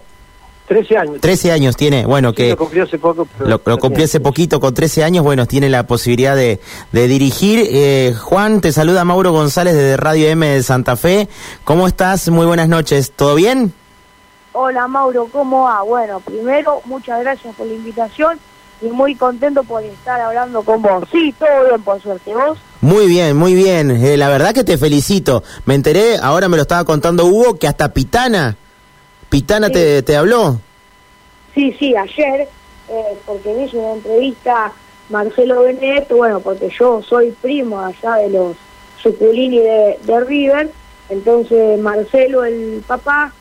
13 0.66 0.96
años. 0.96 1.20
13 1.20 1.52
años 1.52 1.76
tiene, 1.76 2.04
bueno, 2.04 2.32
que... 2.32 2.50
Lo 2.50 2.56
cumplió 2.56 2.84
hace 2.84 2.98
poco. 2.98 3.26
Lo, 3.38 3.78
cumplió 3.78 4.04
hace 4.04 4.20
poquito, 4.20 4.60
con 4.60 4.74
13 4.74 5.04
años, 5.04 5.24
bueno, 5.24 5.46
tiene 5.46 5.68
la 5.68 5.84
posibilidad 5.86 6.34
de, 6.36 6.60
de 6.92 7.08
dirigir. 7.08 7.64
Eh, 7.70 8.14
Juan, 8.18 8.60
te 8.60 8.72
saluda 8.72 9.04
Mauro 9.04 9.32
González 9.32 9.74
desde 9.74 9.96
Radio 9.96 10.28
M 10.28 10.46
de 10.46 10.62
Santa 10.62 10.96
Fe. 10.96 11.28
¿Cómo 11.64 11.86
estás? 11.86 12.28
Muy 12.28 12.46
buenas 12.46 12.68
noches. 12.68 13.12
¿Todo 13.12 13.34
bien? 13.36 13.72
Hola 14.52 14.88
Mauro, 14.88 15.28
¿cómo 15.30 15.62
va? 15.62 15.82
Bueno, 15.82 16.18
primero, 16.18 16.82
muchas 16.84 17.20
gracias 17.20 17.54
por 17.54 17.68
la 17.68 17.74
invitación 17.74 18.40
y 18.82 18.86
muy 18.86 19.14
contento 19.14 19.62
por 19.64 19.82
estar 19.82 20.20
hablando 20.20 20.62
con 20.62 20.80
vos. 20.82 21.04
Sí, 21.12 21.34
todo 21.38 21.66
bien, 21.68 21.82
por 21.82 22.00
suerte. 22.00 22.34
¿Vos? 22.34 22.58
Muy 22.80 23.06
bien, 23.08 23.36
muy 23.36 23.54
bien. 23.54 23.90
Eh, 23.90 24.16
la 24.16 24.28
verdad 24.28 24.54
que 24.54 24.64
te 24.64 24.78
felicito. 24.78 25.42
Me 25.66 25.74
enteré, 25.74 26.16
ahora 26.22 26.48
me 26.48 26.56
lo 26.56 26.62
estaba 26.62 26.84
contando 26.84 27.26
Hugo, 27.26 27.56
que 27.58 27.68
hasta 27.68 27.92
Pitana, 27.92 28.56
Pitana 29.28 29.66
Sí. 29.68 29.72
te, 29.74 30.02
te 30.02 30.16
habló. 30.16 30.60
Sí, 31.54 31.74
sí, 31.78 31.94
ayer, 31.96 32.48
eh, 32.88 33.18
porque 33.26 33.52
me 33.52 33.64
hizo 33.66 33.76
una 33.78 33.94
entrevista 33.94 34.72
Marcelo 35.10 35.62
Benedetto, 35.62 36.16
bueno, 36.16 36.40
porque 36.40 36.70
yo 36.78 37.02
soy 37.02 37.32
primo 37.42 37.80
allá 37.80 38.14
de 38.16 38.30
los 38.30 38.56
Suculini 39.02 39.58
de, 39.58 39.98
de 40.04 40.20
River, 40.20 40.70
entonces 41.08 41.78
Marcelo, 41.80 42.44
el 42.44 42.82
papá, 42.86 43.32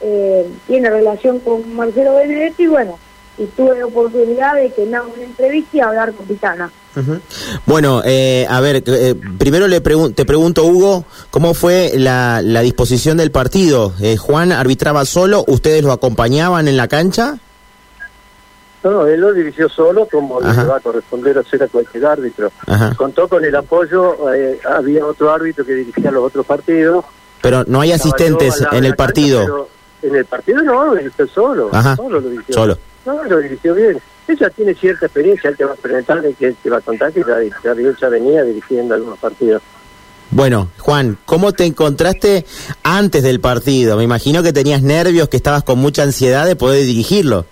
eh, 0.00 0.48
tiene 0.66 0.88
relación 0.88 1.40
con 1.40 1.74
Marcelo 1.74 2.14
Benedetto 2.16 2.62
y 2.62 2.66
bueno, 2.68 2.98
y 3.40 3.46
tuve 3.46 3.78
la 3.78 3.86
oportunidad 3.86 4.54
de 4.54 4.70
que 4.72 4.84
me 4.86 4.96
haga 4.96 5.06
una 5.06 5.22
entrevista 5.24 5.76
y 5.76 5.80
hablar 5.80 6.12
con 6.12 6.26
Pitana. 6.26 6.70
Bueno, 7.66 8.02
eh, 8.04 8.46
a 8.48 8.60
ver, 8.60 8.82
eh, 8.86 9.14
primero 9.38 9.66
le 9.68 9.82
pregun- 9.82 10.14
te 10.14 10.24
pregunto, 10.24 10.64
Hugo, 10.64 11.04
¿cómo 11.30 11.54
fue 11.54 11.92
la, 11.96 12.42
la 12.42 12.60
disposición 12.60 13.16
del 13.16 13.30
partido? 13.30 13.92
Eh, 14.00 14.16
¿Juan 14.16 14.52
arbitraba 14.52 15.04
solo? 15.04 15.44
¿Ustedes 15.46 15.82
lo 15.84 15.92
acompañaban 15.92 16.68
en 16.68 16.76
la 16.76 16.88
cancha? 16.88 17.38
No, 18.82 19.06
él 19.06 19.20
lo 19.20 19.32
dirigió 19.32 19.68
solo 19.68 20.06
como 20.10 20.40
Ajá. 20.40 20.62
le 20.62 20.68
va 20.68 20.76
a 20.78 20.80
corresponder 20.80 21.38
hacer 21.38 21.62
a 21.62 21.68
cualquier 21.68 22.06
árbitro. 22.06 22.50
Ajá. 22.66 22.94
Contó 22.96 23.28
con 23.28 23.44
el 23.44 23.54
apoyo, 23.54 24.32
eh, 24.32 24.58
había 24.68 25.04
otro 25.04 25.30
árbitro 25.32 25.64
que 25.66 25.74
dirigía 25.74 26.10
los 26.10 26.24
otros 26.24 26.46
partidos. 26.46 27.04
Pero 27.42 27.64
no 27.66 27.80
hay 27.82 27.92
asistentes 27.92 28.60
en 28.72 28.84
el 28.84 28.90
cancha, 28.92 28.96
partido. 28.96 29.40
pero 29.42 29.68
en 30.02 30.16
el 30.16 30.24
partido 30.24 30.62
no, 30.62 30.94
él 30.96 31.12
fue 31.14 31.28
solo. 31.28 31.68
Ajá. 31.72 31.94
Solo 31.96 32.20
lo 32.20 32.28
dirigió. 32.30 32.54
Solo. 32.54 32.78
No, 33.04 33.24
lo 33.24 33.38
dirigió 33.38 33.74
bien. 33.74 34.00
Ella 34.28 34.50
tiene 34.50 34.74
cierta 34.74 35.06
experiencia, 35.06 35.50
él 35.50 35.56
te 35.56 35.64
va 35.64 35.72
a 35.72 35.76
presentar, 35.76 36.22
que 36.34 36.46
él 36.46 36.56
te 36.62 36.70
va 36.70 36.78
a 36.78 36.80
contar 36.80 37.12
que 37.12 37.20
ya, 37.20 37.36
ya, 37.64 37.74
ya 38.00 38.08
venía 38.08 38.42
dirigiendo 38.44 38.94
algunos 38.94 39.18
partidos. 39.18 39.62
Bueno, 40.30 40.68
Juan, 40.78 41.18
¿cómo 41.24 41.52
te 41.52 41.64
encontraste 41.64 42.46
antes 42.84 43.24
del 43.24 43.40
partido? 43.40 43.96
Me 43.96 44.04
imagino 44.04 44.44
que 44.44 44.52
tenías 44.52 44.80
nervios, 44.80 45.28
que 45.28 45.36
estabas 45.36 45.64
con 45.64 45.78
mucha 45.80 46.04
ansiedad 46.04 46.46
de 46.46 46.54
poder 46.54 46.86
dirigirlo. 46.86 47.46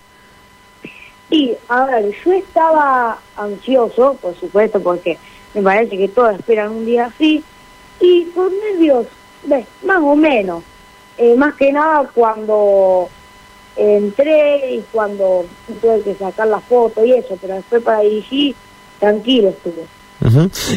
Y, 1.29 1.55
a 1.67 1.85
ver, 1.85 2.15
yo 2.23 2.33
estaba 2.33 3.19
ansioso, 3.35 4.17
por 4.21 4.33
supuesto, 4.39 4.79
porque 4.79 5.17
me 5.53 5.61
parece 5.61 5.97
que 5.97 6.07
todos 6.07 6.35
esperan 6.35 6.71
un 6.71 6.85
día 6.85 7.07
así, 7.07 7.43
y 7.99 8.25
con 8.27 8.49
nervios, 8.71 9.07
ves, 9.43 9.65
más 9.83 9.99
o 10.01 10.15
menos. 10.15 10.63
Eh, 11.17 11.35
más 11.35 11.53
que 11.55 11.73
nada 11.73 12.09
cuando 12.13 13.09
entré 13.79 14.75
y 14.75 14.83
cuando 14.91 15.45
tuve 15.81 16.01
que 16.01 16.15
sacar 16.15 16.47
la 16.47 16.59
foto 16.59 17.03
y 17.05 17.13
eso, 17.13 17.37
pero 17.41 17.55
después 17.55 17.81
para 17.83 18.01
dirigir, 18.01 18.55
tranquilo 18.99 19.49
estuve. 19.49 19.85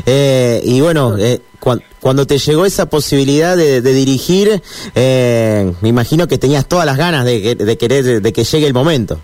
Eh, 0.07 0.61
y 0.65 0.81
bueno, 0.81 1.19
eh, 1.19 1.41
cuan- 1.59 1.83
cuando 2.01 2.27
te 2.27 2.39
llegó 2.39 2.65
esa 2.65 2.87
posibilidad 2.87 3.57
de, 3.57 3.81
de 3.83 3.93
dirigir, 3.93 4.63
eh, 4.95 5.73
me 5.81 5.89
imagino 5.89 6.29
que 6.29 6.39
tenías 6.39 6.67
todas 6.67 6.87
las 6.87 6.97
ganas 6.97 7.25
de, 7.25 7.55
de 7.57 7.77
querer, 7.79 8.23
de 8.23 8.33
que 8.33 8.45
llegue 8.45 8.67
el 8.67 8.75
momento. 8.75 9.19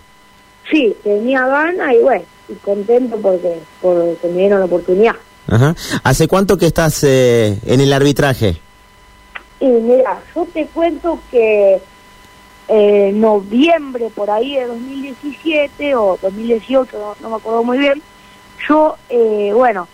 Sí, 0.69 0.93
tenía 1.03 1.47
ganas 1.47 1.93
y 1.93 1.99
bueno, 2.03 2.23
y 2.49 2.53
contento 2.55 3.17
porque, 3.21 3.59
porque 3.81 4.27
me 4.27 4.39
dieron 4.41 4.59
la 4.59 4.65
oportunidad. 4.65 5.15
Ajá. 5.47 5.73
¿Hace 6.03 6.27
cuánto 6.27 6.57
que 6.57 6.67
estás 6.67 7.03
eh, 7.05 7.57
en 7.65 7.79
el 7.81 7.91
arbitraje? 7.93 8.57
Y 9.61 9.65
mira, 9.67 10.21
yo 10.35 10.45
te 10.53 10.65
cuento 10.67 11.19
que 11.31 11.79
eh, 12.69 13.11
noviembre 13.13 14.09
por 14.15 14.29
ahí 14.29 14.55
de 14.55 14.67
2017 14.67 15.95
o 15.95 16.17
2018, 16.21 17.15
no, 17.19 17.29
me 17.29 17.35
acuerdo 17.35 17.63
muy 17.63 17.79
bien, 17.79 18.01
yo, 18.67 18.95
eh, 19.09 19.51
bueno, 19.53 19.87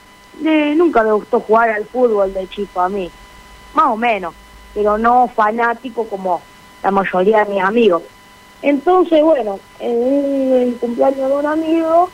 nunca 0.76 1.02
me 1.04 1.14
gustó 1.14 1.40
jugar 1.40 1.70
al 1.70 1.86
fútbol 1.86 2.34
de 2.34 2.48
chico 2.50 2.82
a 2.82 2.90
mí, 2.90 3.10
más 3.74 3.86
o 3.86 3.96
menos, 3.96 4.34
pero 4.74 4.98
no 4.98 5.30
fanático 5.34 6.06
como 6.06 6.42
la 6.84 6.92
mayoría 6.92 7.46
de 7.46 7.54
mis 7.54 7.64
amigos. 7.64 8.04
Entonces, 8.62 9.24
bueno, 9.24 9.60
en 9.80 10.54
el 10.54 10.76
cumpleaños 10.76 11.30
de 11.30 11.36
un 11.36 11.46
amigo 11.46 12.10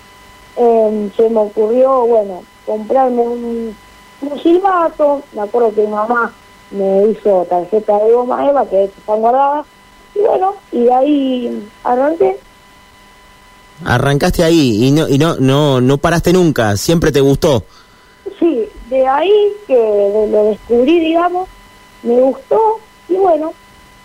eh, 0.58 1.12
se 1.15 1.30
me 1.30 1.39
ocurrió, 1.39 2.06
bueno, 2.06 2.44
comprarme 2.65 3.22
un, 3.22 3.75
un 4.22 4.39
silbato, 4.44 5.24
me 5.34 5.41
acuerdo 5.41 5.74
que 5.74 5.82
mi 5.82 5.88
mamá 5.88 6.32
me 6.72 7.08
hizo 7.08 7.46
tarjeta 7.50 7.98
de 8.00 8.13
goma 8.13 8.48
Eva, 8.48 8.65
que 8.65 8.86
están 8.86 9.20
guardadas, 9.20 9.65
y 10.15 10.20
bueno, 10.20 10.56
y 10.72 10.80
de 10.84 10.94
ahí 10.94 11.70
arranqué. 11.84 12.38
Arrancaste 13.86 14.44
ahí 14.44 14.86
y 14.86 14.91
no 14.91 15.08
y 15.08 15.18
no 15.18 15.36
no 15.38 15.82
no 15.82 15.98
paraste 15.98 16.34
nunca, 16.34 16.77
siempre 16.77 17.12
te 17.12 17.22
gustó. 17.22 17.63
Sí, 18.39 18.68
de 18.89 19.08
ahí 19.08 19.53
que 19.68 20.27
lo 20.30 20.46
descubrí, 20.46 21.00
digamos, 21.00 21.50
me 22.03 22.20
gustó, 22.22 22.80
y 23.10 23.15
bueno, 23.15 23.53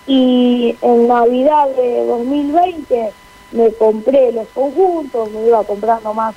y 0.06 0.76
en 0.80 1.08
Navidad 1.08 1.68
de 1.76 2.06
2020 2.06 3.12
me 3.52 3.72
compré 3.72 4.32
los 4.32 4.48
conjuntos, 4.48 5.30
me 5.30 5.46
iba 5.46 5.62
comprando 5.64 6.14
más 6.14 6.34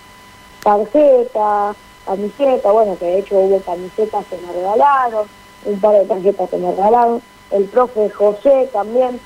tarjetas, 0.63 1.75
camisetas, 2.05 2.71
bueno, 2.71 2.97
que 2.97 3.05
de 3.05 3.19
hecho 3.19 3.35
hubo 3.37 3.59
camisetas 3.61 4.25
que 4.25 4.37
me 4.37 4.53
regalaron, 4.53 5.27
un 5.65 5.79
par 5.79 5.93
de 5.93 6.05
tarjetas 6.05 6.49
que 6.49 6.57
me 6.57 6.71
regalaron, 6.71 7.21
el 7.51 7.65
profe 7.65 8.09
José 8.09 8.69
también 8.73 9.19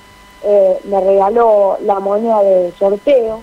eh, 0.43 0.79
me 0.85 0.99
regaló 0.99 1.77
la 1.83 1.99
moneda 1.99 2.41
de 2.43 2.73
sorteo, 2.77 3.41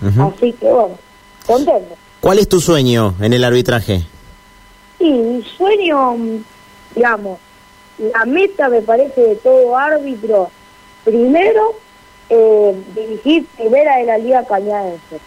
así 0.00 0.52
que 0.52 0.66
bueno, 0.70 0.98
contento. 1.46 1.94
¿Cuál 2.20 2.38
es 2.38 2.48
tu 2.48 2.60
sueño 2.60 3.14
en 3.20 3.32
el 3.32 3.42
arbitraje? 3.42 4.02
Sí, 4.98 5.10
mi 5.10 5.42
sueño, 5.42 6.16
digamos, 6.94 7.38
la 7.98 8.24
meta 8.24 8.68
me 8.68 8.82
parece 8.82 9.20
de 9.20 9.36
todo 9.36 9.76
árbitro, 9.76 10.50
primero, 11.04 11.74
eh, 12.28 12.74
dirigir 12.94 13.46
primera 13.56 13.96
de 13.96 14.04
la 14.04 14.18
Liga 14.18 14.44
Cañadense. 14.44 15.20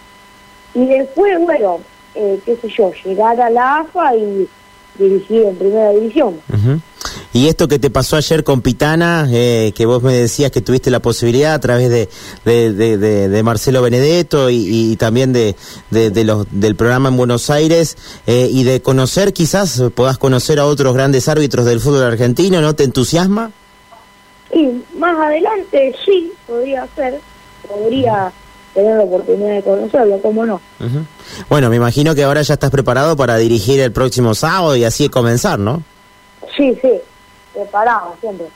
Y 0.73 0.85
después, 0.85 1.39
bueno, 1.41 1.79
eh, 2.15 2.39
qué 2.45 2.55
sé 2.57 2.69
yo, 2.69 2.91
llegar 3.03 3.39
a 3.39 3.49
la 3.49 3.79
AFA 3.79 4.15
y 4.15 4.47
dirigir 4.97 5.43
en 5.43 5.55
primera 5.55 5.91
división. 5.91 6.39
Y 7.35 7.49
esto 7.49 7.67
que 7.67 7.79
te 7.79 7.89
pasó 7.89 8.15
ayer 8.15 8.45
con 8.45 8.61
Pitana, 8.61 9.27
eh, 9.29 9.73
que 9.75 9.85
vos 9.85 10.01
me 10.01 10.13
decías 10.13 10.51
que 10.51 10.61
tuviste 10.61 10.89
la 10.89 11.01
posibilidad 11.01 11.53
a 11.53 11.59
través 11.59 11.89
de, 11.89 12.07
de, 12.45 12.71
de- 12.71 12.97
de- 12.97 13.27
de 13.27 13.43
Marcelo 13.43 13.81
Benedetto 13.81 14.49
y, 14.49 14.91
y 14.93 14.95
también 14.95 15.33
de, 15.33 15.53
los, 15.91 16.47
del 16.51 16.77
programa 16.77 17.09
en 17.09 17.17
Buenos 17.17 17.49
Aires, 17.49 17.97
eh, 18.25 18.47
y 18.49 18.63
de 18.63 18.81
conocer, 18.81 19.33
quizás 19.33 19.83
podás 19.95 20.17
conocer 20.17 20.59
a 20.61 20.65
otros 20.65 20.93
grandes 20.93 21.27
árbitros 21.27 21.65
del 21.65 21.81
fútbol 21.81 22.03
argentino, 22.03 22.61
¿no? 22.61 22.73
¿Te 22.73 22.85
entusiasma? 22.85 23.51
Y 24.53 24.81
más 24.97 25.17
adelante, 25.19 25.93
sí, 26.05 26.31
podría 26.47 26.87
ser, 26.95 27.19
podría 27.67 28.31
tener 28.73 28.95
la 28.95 29.03
oportunidad 29.03 29.55
de 29.55 29.61
conocerlo, 29.61 30.21
¿cómo 30.21 30.45
no? 30.45 30.61
Bueno, 31.49 31.69
me 31.69 31.75
imagino 31.75 32.15
que 32.15 32.23
ahora 32.23 32.43
ya 32.43 32.53
estás 32.53 32.71
preparado 32.71 33.17
para 33.17 33.35
dirigir 33.35 33.81
el 33.81 33.91
próximo 33.91 34.33
sábado 34.35 34.73
y 34.77 34.85
así 34.85 35.09
comenzar, 35.09 35.59
¿no? 35.59 35.83
Sí, 36.55 36.73
sí, 36.81 36.91
preparado 37.55 38.15
siempre. 38.19 38.47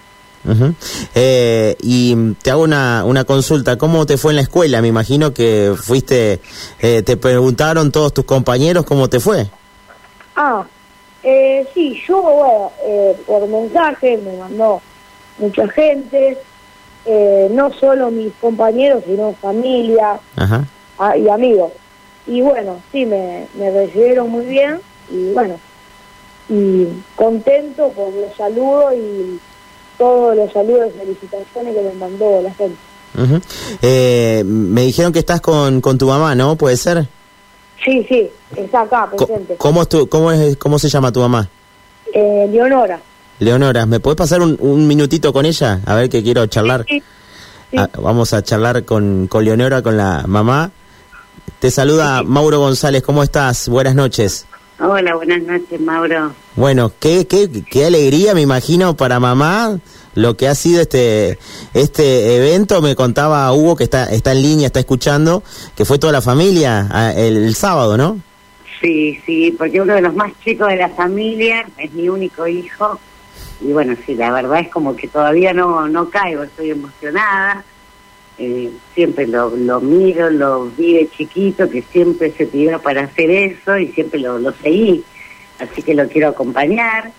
Eh, 1.15 1.75
y 1.81 2.33
te 2.41 2.51
hago 2.51 2.63
una, 2.63 3.03
una 3.05 3.23
consulta, 3.25 3.77
¿cómo 3.77 4.05
te 4.05 4.17
fue 4.17 4.31
en 4.31 4.37
la 4.37 4.41
escuela? 4.43 4.81
Me 4.81 4.87
imagino 4.87 5.33
que 5.33 5.73
fuiste, 5.75 6.39
eh, 6.79 7.01
te 7.03 7.17
preguntaron 7.17 7.91
todos 7.91 8.13
tus 8.13 8.25
compañeros 8.25 8.85
cómo 8.85 9.09
te 9.09 9.19
fue. 9.19 9.47
Ah, 10.35 10.63
eh, 11.23 11.67
sí, 11.73 12.01
yo, 12.07 12.21
bueno, 12.21 12.71
eh, 12.85 13.17
por 13.27 13.47
mensaje 13.47 14.17
me 14.17 14.37
mandó 14.37 14.81
mucha 15.37 15.67
gente, 15.67 16.37
eh, 17.05 17.49
no 17.51 17.71
solo 17.73 18.09
mis 18.09 18.31
compañeros, 18.39 19.03
sino 19.05 19.33
familia 19.41 20.19
Ajá. 20.37 20.65
ah, 20.99 21.17
y 21.17 21.27
amigos. 21.27 21.73
Y 22.27 22.41
bueno, 22.41 22.81
sí, 22.91 23.05
me, 23.05 23.47
me 23.55 23.71
recibieron 23.71 24.29
muy 24.29 24.45
bien 24.45 24.79
y 25.11 25.33
bueno, 25.33 25.59
y 26.49 26.87
contento 27.15 27.89
por 27.89 28.11
los 28.13 28.35
saludos 28.35 28.93
y 28.95 29.39
todos 29.97 30.35
los 30.35 30.51
saludos 30.51 30.87
y 30.95 30.99
felicitaciones 30.99 31.75
que 31.75 31.81
me 31.81 31.93
mandó 31.93 32.41
la 32.41 32.53
gente. 32.53 32.75
Eh, 33.81 34.43
me 34.45 34.81
dijeron 34.83 35.11
que 35.11 35.19
estás 35.19 35.41
con, 35.41 35.81
con 35.81 35.97
tu 35.97 36.07
mamá, 36.07 36.35
¿no? 36.35 36.55
¿Puede 36.55 36.77
ser? 36.77 37.07
Sí, 37.83 38.05
sí, 38.09 38.29
está 38.55 38.81
acá 38.81 39.09
presente. 39.09 39.55
¿Cómo, 39.57 39.81
es 39.83 39.89
tu- 39.89 40.07
cómo, 40.09 40.31
es, 40.31 40.57
¿Cómo 40.57 40.79
se 40.79 40.89
llama 40.89 41.11
tu 41.11 41.19
mamá? 41.21 41.49
Eh, 42.13 42.47
Leonora. 42.51 42.99
Leonora, 43.39 43.85
¿me 43.85 43.99
puedes 43.99 44.17
pasar 44.17 44.41
un, 44.41 44.57
un 44.59 44.85
minutito 44.87 45.31
con 45.31 45.45
ella? 45.45 45.79
A 45.85 45.95
ver 45.95 46.09
que 46.09 46.21
quiero 46.23 46.45
charlar. 46.47 46.85
Sí, 46.87 47.01
sí. 47.71 47.77
Ah, 47.77 47.89
vamos 48.01 48.33
a 48.33 48.41
charlar 48.43 48.83
con, 48.83 49.27
con 49.27 49.45
Leonora, 49.45 49.81
con 49.81 49.95
la 49.95 50.23
mamá. 50.27 50.71
Te 51.59 51.71
saluda 51.71 52.23
Mauro 52.23 52.59
González, 52.59 53.01
¿cómo 53.03 53.23
estás? 53.23 53.69
Buenas 53.69 53.95
noches. 53.95 54.45
Hola, 54.81 55.15
buenas 55.15 55.41
noches, 55.43 55.79
Mauro. 55.81 56.33
Bueno, 56.55 56.91
qué, 56.99 57.27
qué, 57.27 57.49
qué 57.69 57.85
alegría, 57.85 58.33
me 58.33 58.41
imagino, 58.41 58.95
para 58.95 59.19
mamá 59.19 59.77
lo 60.15 60.37
que 60.37 60.47
ha 60.47 60.55
sido 60.55 60.81
este 60.81 61.37
este 61.73 62.37
evento. 62.37 62.81
Me 62.81 62.95
contaba 62.95 63.51
Hugo 63.53 63.75
que 63.75 63.83
está 63.83 64.05
está 64.05 64.31
en 64.31 64.41
línea, 64.41 64.67
está 64.67 64.79
escuchando, 64.79 65.43
que 65.75 65.83
fue 65.83 65.99
toda 65.99 66.13
la 66.13 66.21
familia 66.21 66.87
ah, 66.91 67.11
el, 67.13 67.37
el 67.37 67.55
sábado, 67.55 67.97
¿no? 67.97 68.19
Sí, 68.81 69.19
sí, 69.25 69.53
porque 69.57 69.81
uno 69.81 69.93
de 69.93 70.01
los 70.01 70.15
más 70.15 70.31
chicos 70.43 70.69
de 70.69 70.77
la 70.77 70.89
familia 70.89 71.65
es 71.77 71.91
mi 71.91 72.07
único 72.07 72.47
hijo 72.47 72.97
y 73.61 73.73
bueno, 73.73 73.95
sí, 74.05 74.15
la 74.15 74.31
verdad 74.31 74.61
es 74.61 74.69
como 74.69 74.95
que 74.95 75.07
todavía 75.07 75.53
no, 75.53 75.87
no 75.89 76.09
caigo, 76.09 76.43
estoy 76.43 76.71
emocionada, 76.71 77.63
eh, 78.39 78.71
siempre 78.95 79.27
lo, 79.27 79.55
lo 79.55 79.81
miro, 79.81 80.29
lo 80.29 80.71
vi 80.77 80.93
de 80.93 81.09
chiquito, 81.09 81.69
que 81.69 81.81
siempre 81.81 82.31
se 82.31 82.45
pidió 82.45 82.81
para 82.81 83.03
hacer 83.03 83.29
eso 83.29 83.77
y 83.77 83.87
siempre 83.89 84.19
lo, 84.19 84.39
lo 84.39 84.53
seguí, 84.53 85.03
así 85.59 85.81
que 85.81 85.93
lo 85.93 86.07
quiero 86.07 86.29
acompañar 86.29 87.11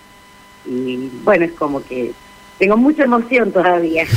y 0.67 1.11
bueno, 1.23 1.45
es 1.45 1.53
como 1.53 1.83
que 1.83 2.13
tengo 2.59 2.77
mucha 2.77 3.05
emoción 3.05 3.53
todavía. 3.53 4.05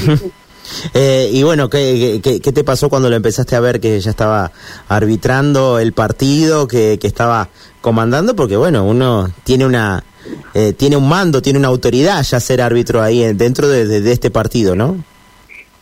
Eh, 0.93 1.29
y 1.33 1.43
bueno, 1.43 1.69
¿qué, 1.69 2.21
¿qué, 2.23 2.39
qué, 2.39 2.51
te 2.53 2.63
pasó 2.63 2.87
cuando 2.87 3.09
lo 3.09 3.17
empezaste 3.17 3.53
a 3.53 3.59
ver 3.59 3.81
que 3.81 3.99
ya 3.99 4.11
estaba 4.11 4.49
arbitrando 4.87 5.77
el 5.77 5.91
partido, 5.91 6.69
que, 6.69 6.97
que 6.99 7.07
estaba 7.07 7.49
comandando? 7.81 8.33
Porque 8.33 8.55
bueno, 8.55 8.85
uno 8.85 9.29
tiene 9.43 9.65
una 9.65 10.05
eh, 10.53 10.71
tiene 10.71 10.95
un 10.95 11.09
mando, 11.09 11.41
tiene 11.41 11.59
una 11.59 11.67
autoridad 11.67 12.23
ya 12.23 12.39
ser 12.39 12.61
árbitro 12.61 13.01
ahí 13.01 13.33
dentro 13.33 13.67
de, 13.67 13.85
de, 13.85 13.99
de, 13.99 14.11
este 14.13 14.31
partido, 14.31 14.73
¿no? 14.73 15.03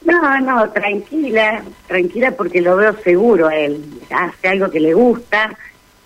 No, 0.04 0.40
no, 0.40 0.70
tranquila, 0.72 1.64
tranquila 1.88 2.32
porque 2.32 2.62
lo 2.62 2.76
veo 2.76 2.96
seguro 3.04 3.48
a 3.48 3.56
él. 3.56 3.84
Hace 4.10 4.48
algo 4.48 4.70
que 4.70 4.80
le 4.80 4.94
gusta. 4.94 5.56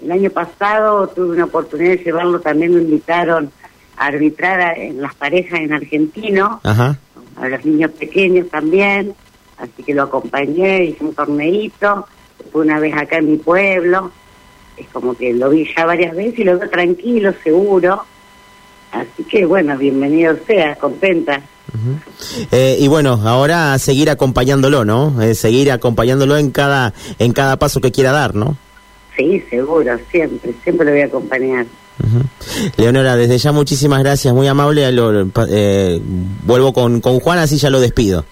El 0.02 0.12
año 0.12 0.30
pasado 0.30 1.08
tuve 1.08 1.36
una 1.36 1.46
oportunidad 1.46 1.92
de 1.92 2.04
llevarlo, 2.04 2.40
también 2.42 2.76
me 2.76 2.82
invitaron 2.82 3.52
a 3.98 4.08
arbitrar 4.08 4.78
en 4.78 5.02
las 5.02 5.16
parejas 5.16 5.62
en 5.62 5.74
argentino. 5.74 6.60
Ajá 6.64 7.00
a 7.36 7.50
los 7.50 7.66
niños 7.66 7.92
pequeños 7.92 8.50
también, 8.50 9.14
así 9.58 9.84
que 9.84 9.94
lo 9.94 10.04
acompañé, 10.04 10.86
hice 10.86 11.04
un 11.04 11.14
torneito, 11.14 12.08
fue 12.52 12.64
una 12.64 12.80
vez 12.80 12.96
acá 12.96 13.18
en 13.18 13.32
mi 13.32 13.38
pueblo, 13.38 14.12
es 14.78 14.88
como 14.90 15.16
que 15.16 15.34
lo 15.34 15.50
vi 15.50 15.68
ya 15.76 15.86
varias 15.86 16.16
veces 16.16 16.40
y 16.40 16.44
lo 16.44 16.58
veo 16.58 16.70
tranquilo, 16.70 17.34
seguro, 17.44 18.04
así 18.92 19.24
que 19.24 19.46
bueno, 19.46 19.78
bienvenido 19.78 20.38
sea, 20.46 20.76
contenta. 20.76 21.42
Uh 21.74 21.78
-huh. 21.78 22.48
eh, 22.52 22.78
y 22.80 22.88
bueno, 22.88 23.20
ahora 23.26 23.78
seguir 23.80 24.10
acompañándolo, 24.10 24.86
¿no? 24.86 25.22
Eh, 25.22 25.36
seguir 25.36 25.72
acompañándolo 25.72 26.38
en 26.38 26.52
cada 26.52 26.94
en 27.20 27.34
cada 27.34 27.58
paso 27.58 27.82
que 27.82 27.92
quiera 27.92 28.12
dar, 28.12 28.36
¿no? 28.36 28.56
Sí, 29.18 29.42
seguro, 29.50 29.98
siempre, 30.12 30.54
siempre 30.64 30.86
lo 30.86 30.92
voy 30.92 31.02
a 31.02 31.06
acompañar. 31.06 31.66
Uh 32.04 32.06
-huh. 32.06 32.72
Leonora, 32.78 33.16
desde 33.16 33.38
ya 33.38 33.52
muchísimas 33.52 34.00
gracias, 34.04 34.34
muy 34.34 34.48
amable. 34.48 34.92
Lo, 34.92 35.28
eh, 35.50 36.02
vuelvo 36.44 36.74
con, 36.74 37.02
con 37.02 37.20
Juan, 37.20 37.40
así 37.40 37.58
ya 37.58 37.70
lo 37.70 37.80
despido. 37.80 38.26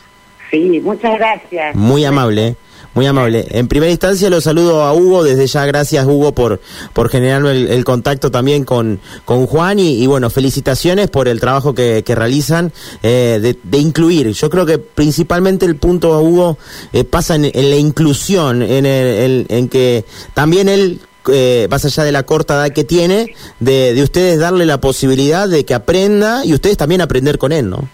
Sí, 0.52 0.80
muchas 0.84 1.18
gracias. 1.18 1.75
Muy 1.75 2.06
amable. 2.06 2.56
Muy 2.93 3.07
amable. 3.07 3.47
En 3.50 3.67
primera 3.67 3.91
instancia 3.91 4.29
lo 4.29 4.39
saludo 4.39 4.83
a 4.83 4.93
Hugo, 4.93 5.23
desde 5.23 5.47
ya 5.47 5.65
gracias 5.65 6.05
Hugo 6.05 6.33
por, 6.33 6.62
por 6.93 7.09
generar 7.09 7.43
el, 7.45 7.83
contacto 7.83 8.29
también 8.29 8.65
con, 8.65 9.00
con 9.25 9.47
Juan 9.47 9.79
y, 9.79 10.05
bueno, 10.05 10.29
felicitaciones 10.29 11.09
por 11.09 11.27
el 11.27 11.39
trabajo 11.39 11.73
que, 11.73 12.03
que 12.05 12.13
realizan 12.13 12.71
eh, 13.01 13.55
de, 13.63 13.77
incluir. 13.77 14.29
Yo 14.29 14.50
creo 14.50 14.65
que 14.65 14.77
principalmente 14.77 15.65
el 15.65 15.75
punto, 15.75 16.19
Hugo, 16.19 16.57
eh, 16.93 17.03
pasa 17.03 17.35
en, 17.35 17.45
en, 17.45 17.69
la 17.71 17.77
inclusión, 17.77 18.62
en, 18.62 18.85
el, 18.85 19.47
en 19.50 19.69
que 19.69 20.05
también 20.35 20.69
él 20.69 21.01
eh, 21.29 21.67
más 21.71 21.85
allá 21.85 22.03
de 22.03 22.12
la 22.12 22.23
corta 22.23 22.55
edad 22.55 22.73
que 22.73 22.83
tiene, 22.83 23.33
de, 23.59 23.93
de, 23.93 24.03
ustedes 24.03 24.39
darle 24.39 24.65
la 24.65 24.79
posibilidad 24.79 25.47
de 25.47 25.65
que 25.65 25.73
aprenda 25.73 26.45
y 26.45 26.53
ustedes 26.53 26.77
también 26.77 27.01
aprender 27.01 27.38
con 27.38 27.51
él, 27.53 27.69
¿no? 27.69 27.88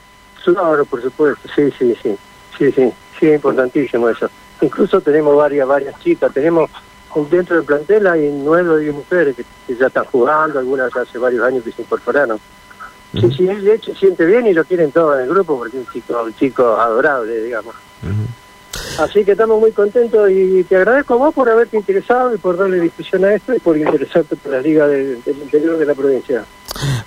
Claro, 0.44 0.84
por 0.86 1.02
supuesto, 1.02 1.48
sí, 1.56 1.70
sí, 1.78 1.96
sí, 2.02 2.16
sí, 2.58 2.72
sí, 2.72 2.92
sí, 3.20 3.28
importantísimo 3.28 4.10
eso. 4.10 4.30
Incluso 4.62 5.02
tenemos 5.02 5.36
varias, 5.36 5.68
varias 5.68 6.00
chicas, 6.00 6.34
tenemos 6.34 6.70
dentro 7.30 7.56
del 7.56 7.66
plantel 7.66 8.08
hay 8.08 8.32
nueve 8.32 8.70
o 8.70 8.78
diez 8.78 8.94
mujeres 8.94 9.36
que, 9.36 9.44
que, 9.68 9.76
ya 9.76 9.88
están 9.88 10.06
jugando, 10.06 10.60
algunas 10.60 10.96
hace 10.96 11.18
varios 11.18 11.44
años 11.44 11.64
que 11.64 11.72
se 11.72 11.82
incorporaron. 11.82 12.40
Uh 13.14 13.18
-huh. 13.18 13.30
Sí, 13.32 13.38
sí, 13.38 13.50
él 13.50 13.64
de 13.64 13.76
hecho 13.76 13.96
siente 13.96 14.26
bien 14.26 14.46
y 14.46 14.54
lo 14.54 14.64
quieren 14.64 14.92
todos 14.92 15.18
en 15.18 15.24
el 15.24 15.30
grupo 15.30 15.58
porque 15.58 15.78
es 15.78 15.88
un 15.88 15.92
chico, 15.92 16.22
un 16.24 16.36
chico 16.36 16.76
adorable, 16.76 17.42
digamos. 17.42 17.76
Uh 18.04 18.08
-huh. 18.08 19.04
Así 19.04 19.24
que 19.24 19.32
estamos 19.32 19.60
muy 19.60 19.72
contentos 19.72 20.30
y 20.30 20.64
te 20.66 20.76
agradezco 20.76 21.16
a 21.16 21.18
vos 21.18 21.34
por 21.34 21.50
haberte 21.50 21.78
interesado 21.78 22.36
y 22.36 22.38
por 22.38 22.58
darle 22.58 22.80
difusión 22.80 23.26
a 23.26 23.34
esto 23.34 23.56
y 23.56 23.60
por 23.60 23.78
interesarte 23.78 24.36
por 24.36 24.52
la 24.52 24.62
Liga 24.62 24.88
del, 24.88 25.24
del 25.24 25.38
Interior 25.38 25.78
de 25.78 25.86
la 25.86 25.96
provincia. 25.96 26.44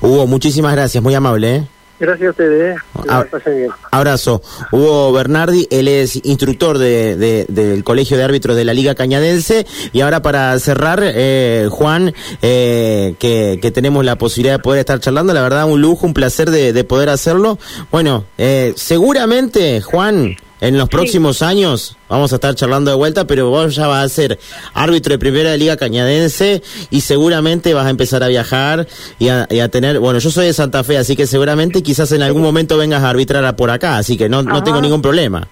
Hugo, 0.01 0.27
muchísimas 0.27 0.73
gracias, 0.73 1.03
muy 1.03 1.15
amable. 1.15 1.57
¿eh? 1.57 1.67
Gracias 2.03 2.27
a 2.27 2.31
ustedes. 2.31 2.77
¿eh? 2.77 3.69
Abrazo. 3.93 4.43
Hugo 4.73 5.13
Bernardi, 5.13 5.69
él 5.71 5.87
es 5.87 6.17
instructor 6.25 6.79
de, 6.79 7.15
de, 7.15 7.47
del 7.49 7.85
Colegio 7.85 8.17
de 8.17 8.25
Árbitros 8.25 8.57
de 8.57 8.65
la 8.65 8.75
Liga 8.75 8.97
Cañadense. 8.97 9.69
Y 9.93 10.01
ahora 10.01 10.21
para 10.21 10.59
cerrar, 10.59 11.01
eh, 11.05 11.69
Juan, 11.71 12.13
eh, 12.43 13.15
que, 13.21 13.61
que, 13.63 13.71
tenemos 13.71 14.05
la 14.05 14.19
posibilidad 14.19 14.55
de 14.55 14.63
poder 14.65 14.81
estar 14.81 14.99
charlando, 14.99 15.33
la 15.33 15.43
verdad 15.43 15.65
un 15.67 15.81
lujo, 15.81 16.05
un 16.05 16.13
placer 16.13 16.51
de, 16.51 16.73
de 16.73 16.83
poder 16.83 17.09
hacerlo. 17.09 17.61
Bueno, 17.93 18.25
eh, 18.37 18.73
seguramente, 18.75 19.81
Juan, 19.81 20.35
en 20.63 20.79
los 20.79 20.89
próximos 20.89 21.39
sí. 21.39 21.45
años 21.45 21.97
vamos 22.09 22.33
a 22.33 22.37
estar 22.37 22.55
charlando 22.55 22.93
de 22.93 22.97
vuelta, 22.97 23.27
pero 23.27 23.51
vos 23.51 23.75
ya 23.75 23.89
vas 23.89 24.05
a 24.05 24.09
ser 24.09 24.39
árbitro 24.75 25.13
de 25.13 25.19
primera 25.19 25.57
liga 25.57 25.77
cañadense 25.77 26.63
y 26.89 27.01
seguramente 27.01 27.75
vas 27.75 27.87
a 27.87 27.91
empezar 27.91 28.23
a 28.23 28.29
viajar 28.29 28.87
y 29.19 29.29
a, 29.29 29.49
y 29.51 29.59
a, 29.59 29.69
tener, 29.69 29.99
bueno, 29.99 30.21
yo 30.21 30.31
soy 30.31 30.47
de 30.47 30.53
Santa 30.53 30.85
Fe, 30.85 30.99
así 30.99 31.17
que 31.17 31.27
seguramente 31.27 31.83
quizás 31.83 32.13
en 32.13 32.23
algún 32.23 32.43
momento 32.43 32.79
vengas 32.79 33.03
a 33.03 33.11
arbitrar 33.11 33.57
por 33.57 33.71
acá, 33.71 33.99
así 33.99 34.17
que 34.17 34.29
no, 34.29 34.45
no 34.45 34.63
tengo 34.63 34.81
ningún 34.81 35.03
problema. 35.03 35.49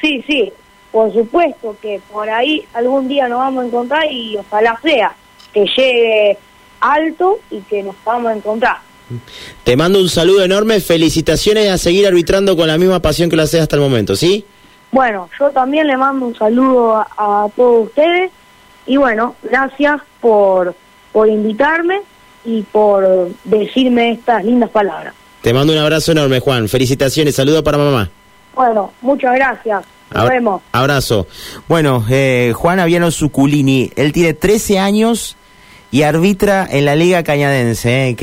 Sí, 0.00 0.22
sí, 0.24 0.52
por 0.92 1.12
supuesto 1.12 1.76
que 1.82 2.00
por 2.12 2.30
ahí 2.30 2.64
algún 2.74 3.08
día 3.08 3.26
nos 3.26 3.38
vamos 3.38 3.64
a 3.64 3.66
encontrar 3.66 4.12
y 4.12 4.36
ojalá 4.36 4.78
sea 4.80 5.16
que 5.52 5.64
llegue 5.64 6.38
alto 6.80 7.40
y 7.50 7.58
que 7.62 7.82
nos 7.82 7.96
vamos 8.04 8.30
a 8.30 8.36
encontrar. 8.36 8.87
Te 9.64 9.76
mando 9.76 10.00
un 10.00 10.08
saludo 10.08 10.44
enorme, 10.44 10.80
felicitaciones 10.80 11.70
a 11.70 11.78
seguir 11.78 12.06
arbitrando 12.06 12.56
con 12.56 12.68
la 12.68 12.78
misma 12.78 13.00
pasión 13.00 13.30
que 13.30 13.36
lo 13.36 13.42
haces 13.42 13.60
hasta 13.60 13.76
el 13.76 13.82
momento, 13.82 14.16
¿sí? 14.16 14.44
Bueno, 14.90 15.28
yo 15.38 15.50
también 15.50 15.86
le 15.86 15.96
mando 15.96 16.26
un 16.26 16.34
saludo 16.34 16.96
a, 16.96 17.08
a 17.16 17.48
todos 17.54 17.88
ustedes 17.88 18.30
y 18.86 18.96
bueno, 18.96 19.34
gracias 19.42 20.00
por, 20.20 20.74
por 21.12 21.28
invitarme 21.28 22.00
y 22.44 22.62
por 22.62 23.30
decirme 23.44 24.12
estas 24.12 24.44
lindas 24.44 24.70
palabras. 24.70 25.14
Te 25.42 25.52
mando 25.52 25.72
un 25.72 25.78
abrazo 25.78 26.12
enorme, 26.12 26.40
Juan. 26.40 26.68
Felicitaciones, 26.68 27.34
saludo 27.36 27.62
para 27.62 27.78
mamá. 27.78 28.10
Bueno, 28.54 28.92
muchas 29.02 29.34
gracias. 29.34 29.84
Nos 30.12 30.28
vemos. 30.28 30.62
Abrazo. 30.72 31.26
Bueno, 31.68 32.04
eh, 32.08 32.52
Juan 32.56 32.80
Aviano 32.80 33.10
Suculini, 33.10 33.90
él 33.94 34.12
tiene 34.12 34.32
13 34.32 34.78
años 34.78 35.36
y 35.90 36.02
arbitra 36.02 36.66
en 36.68 36.86
la 36.86 36.96
Liga 36.96 37.22
Cañadense. 37.22 38.08
¿eh? 38.08 38.16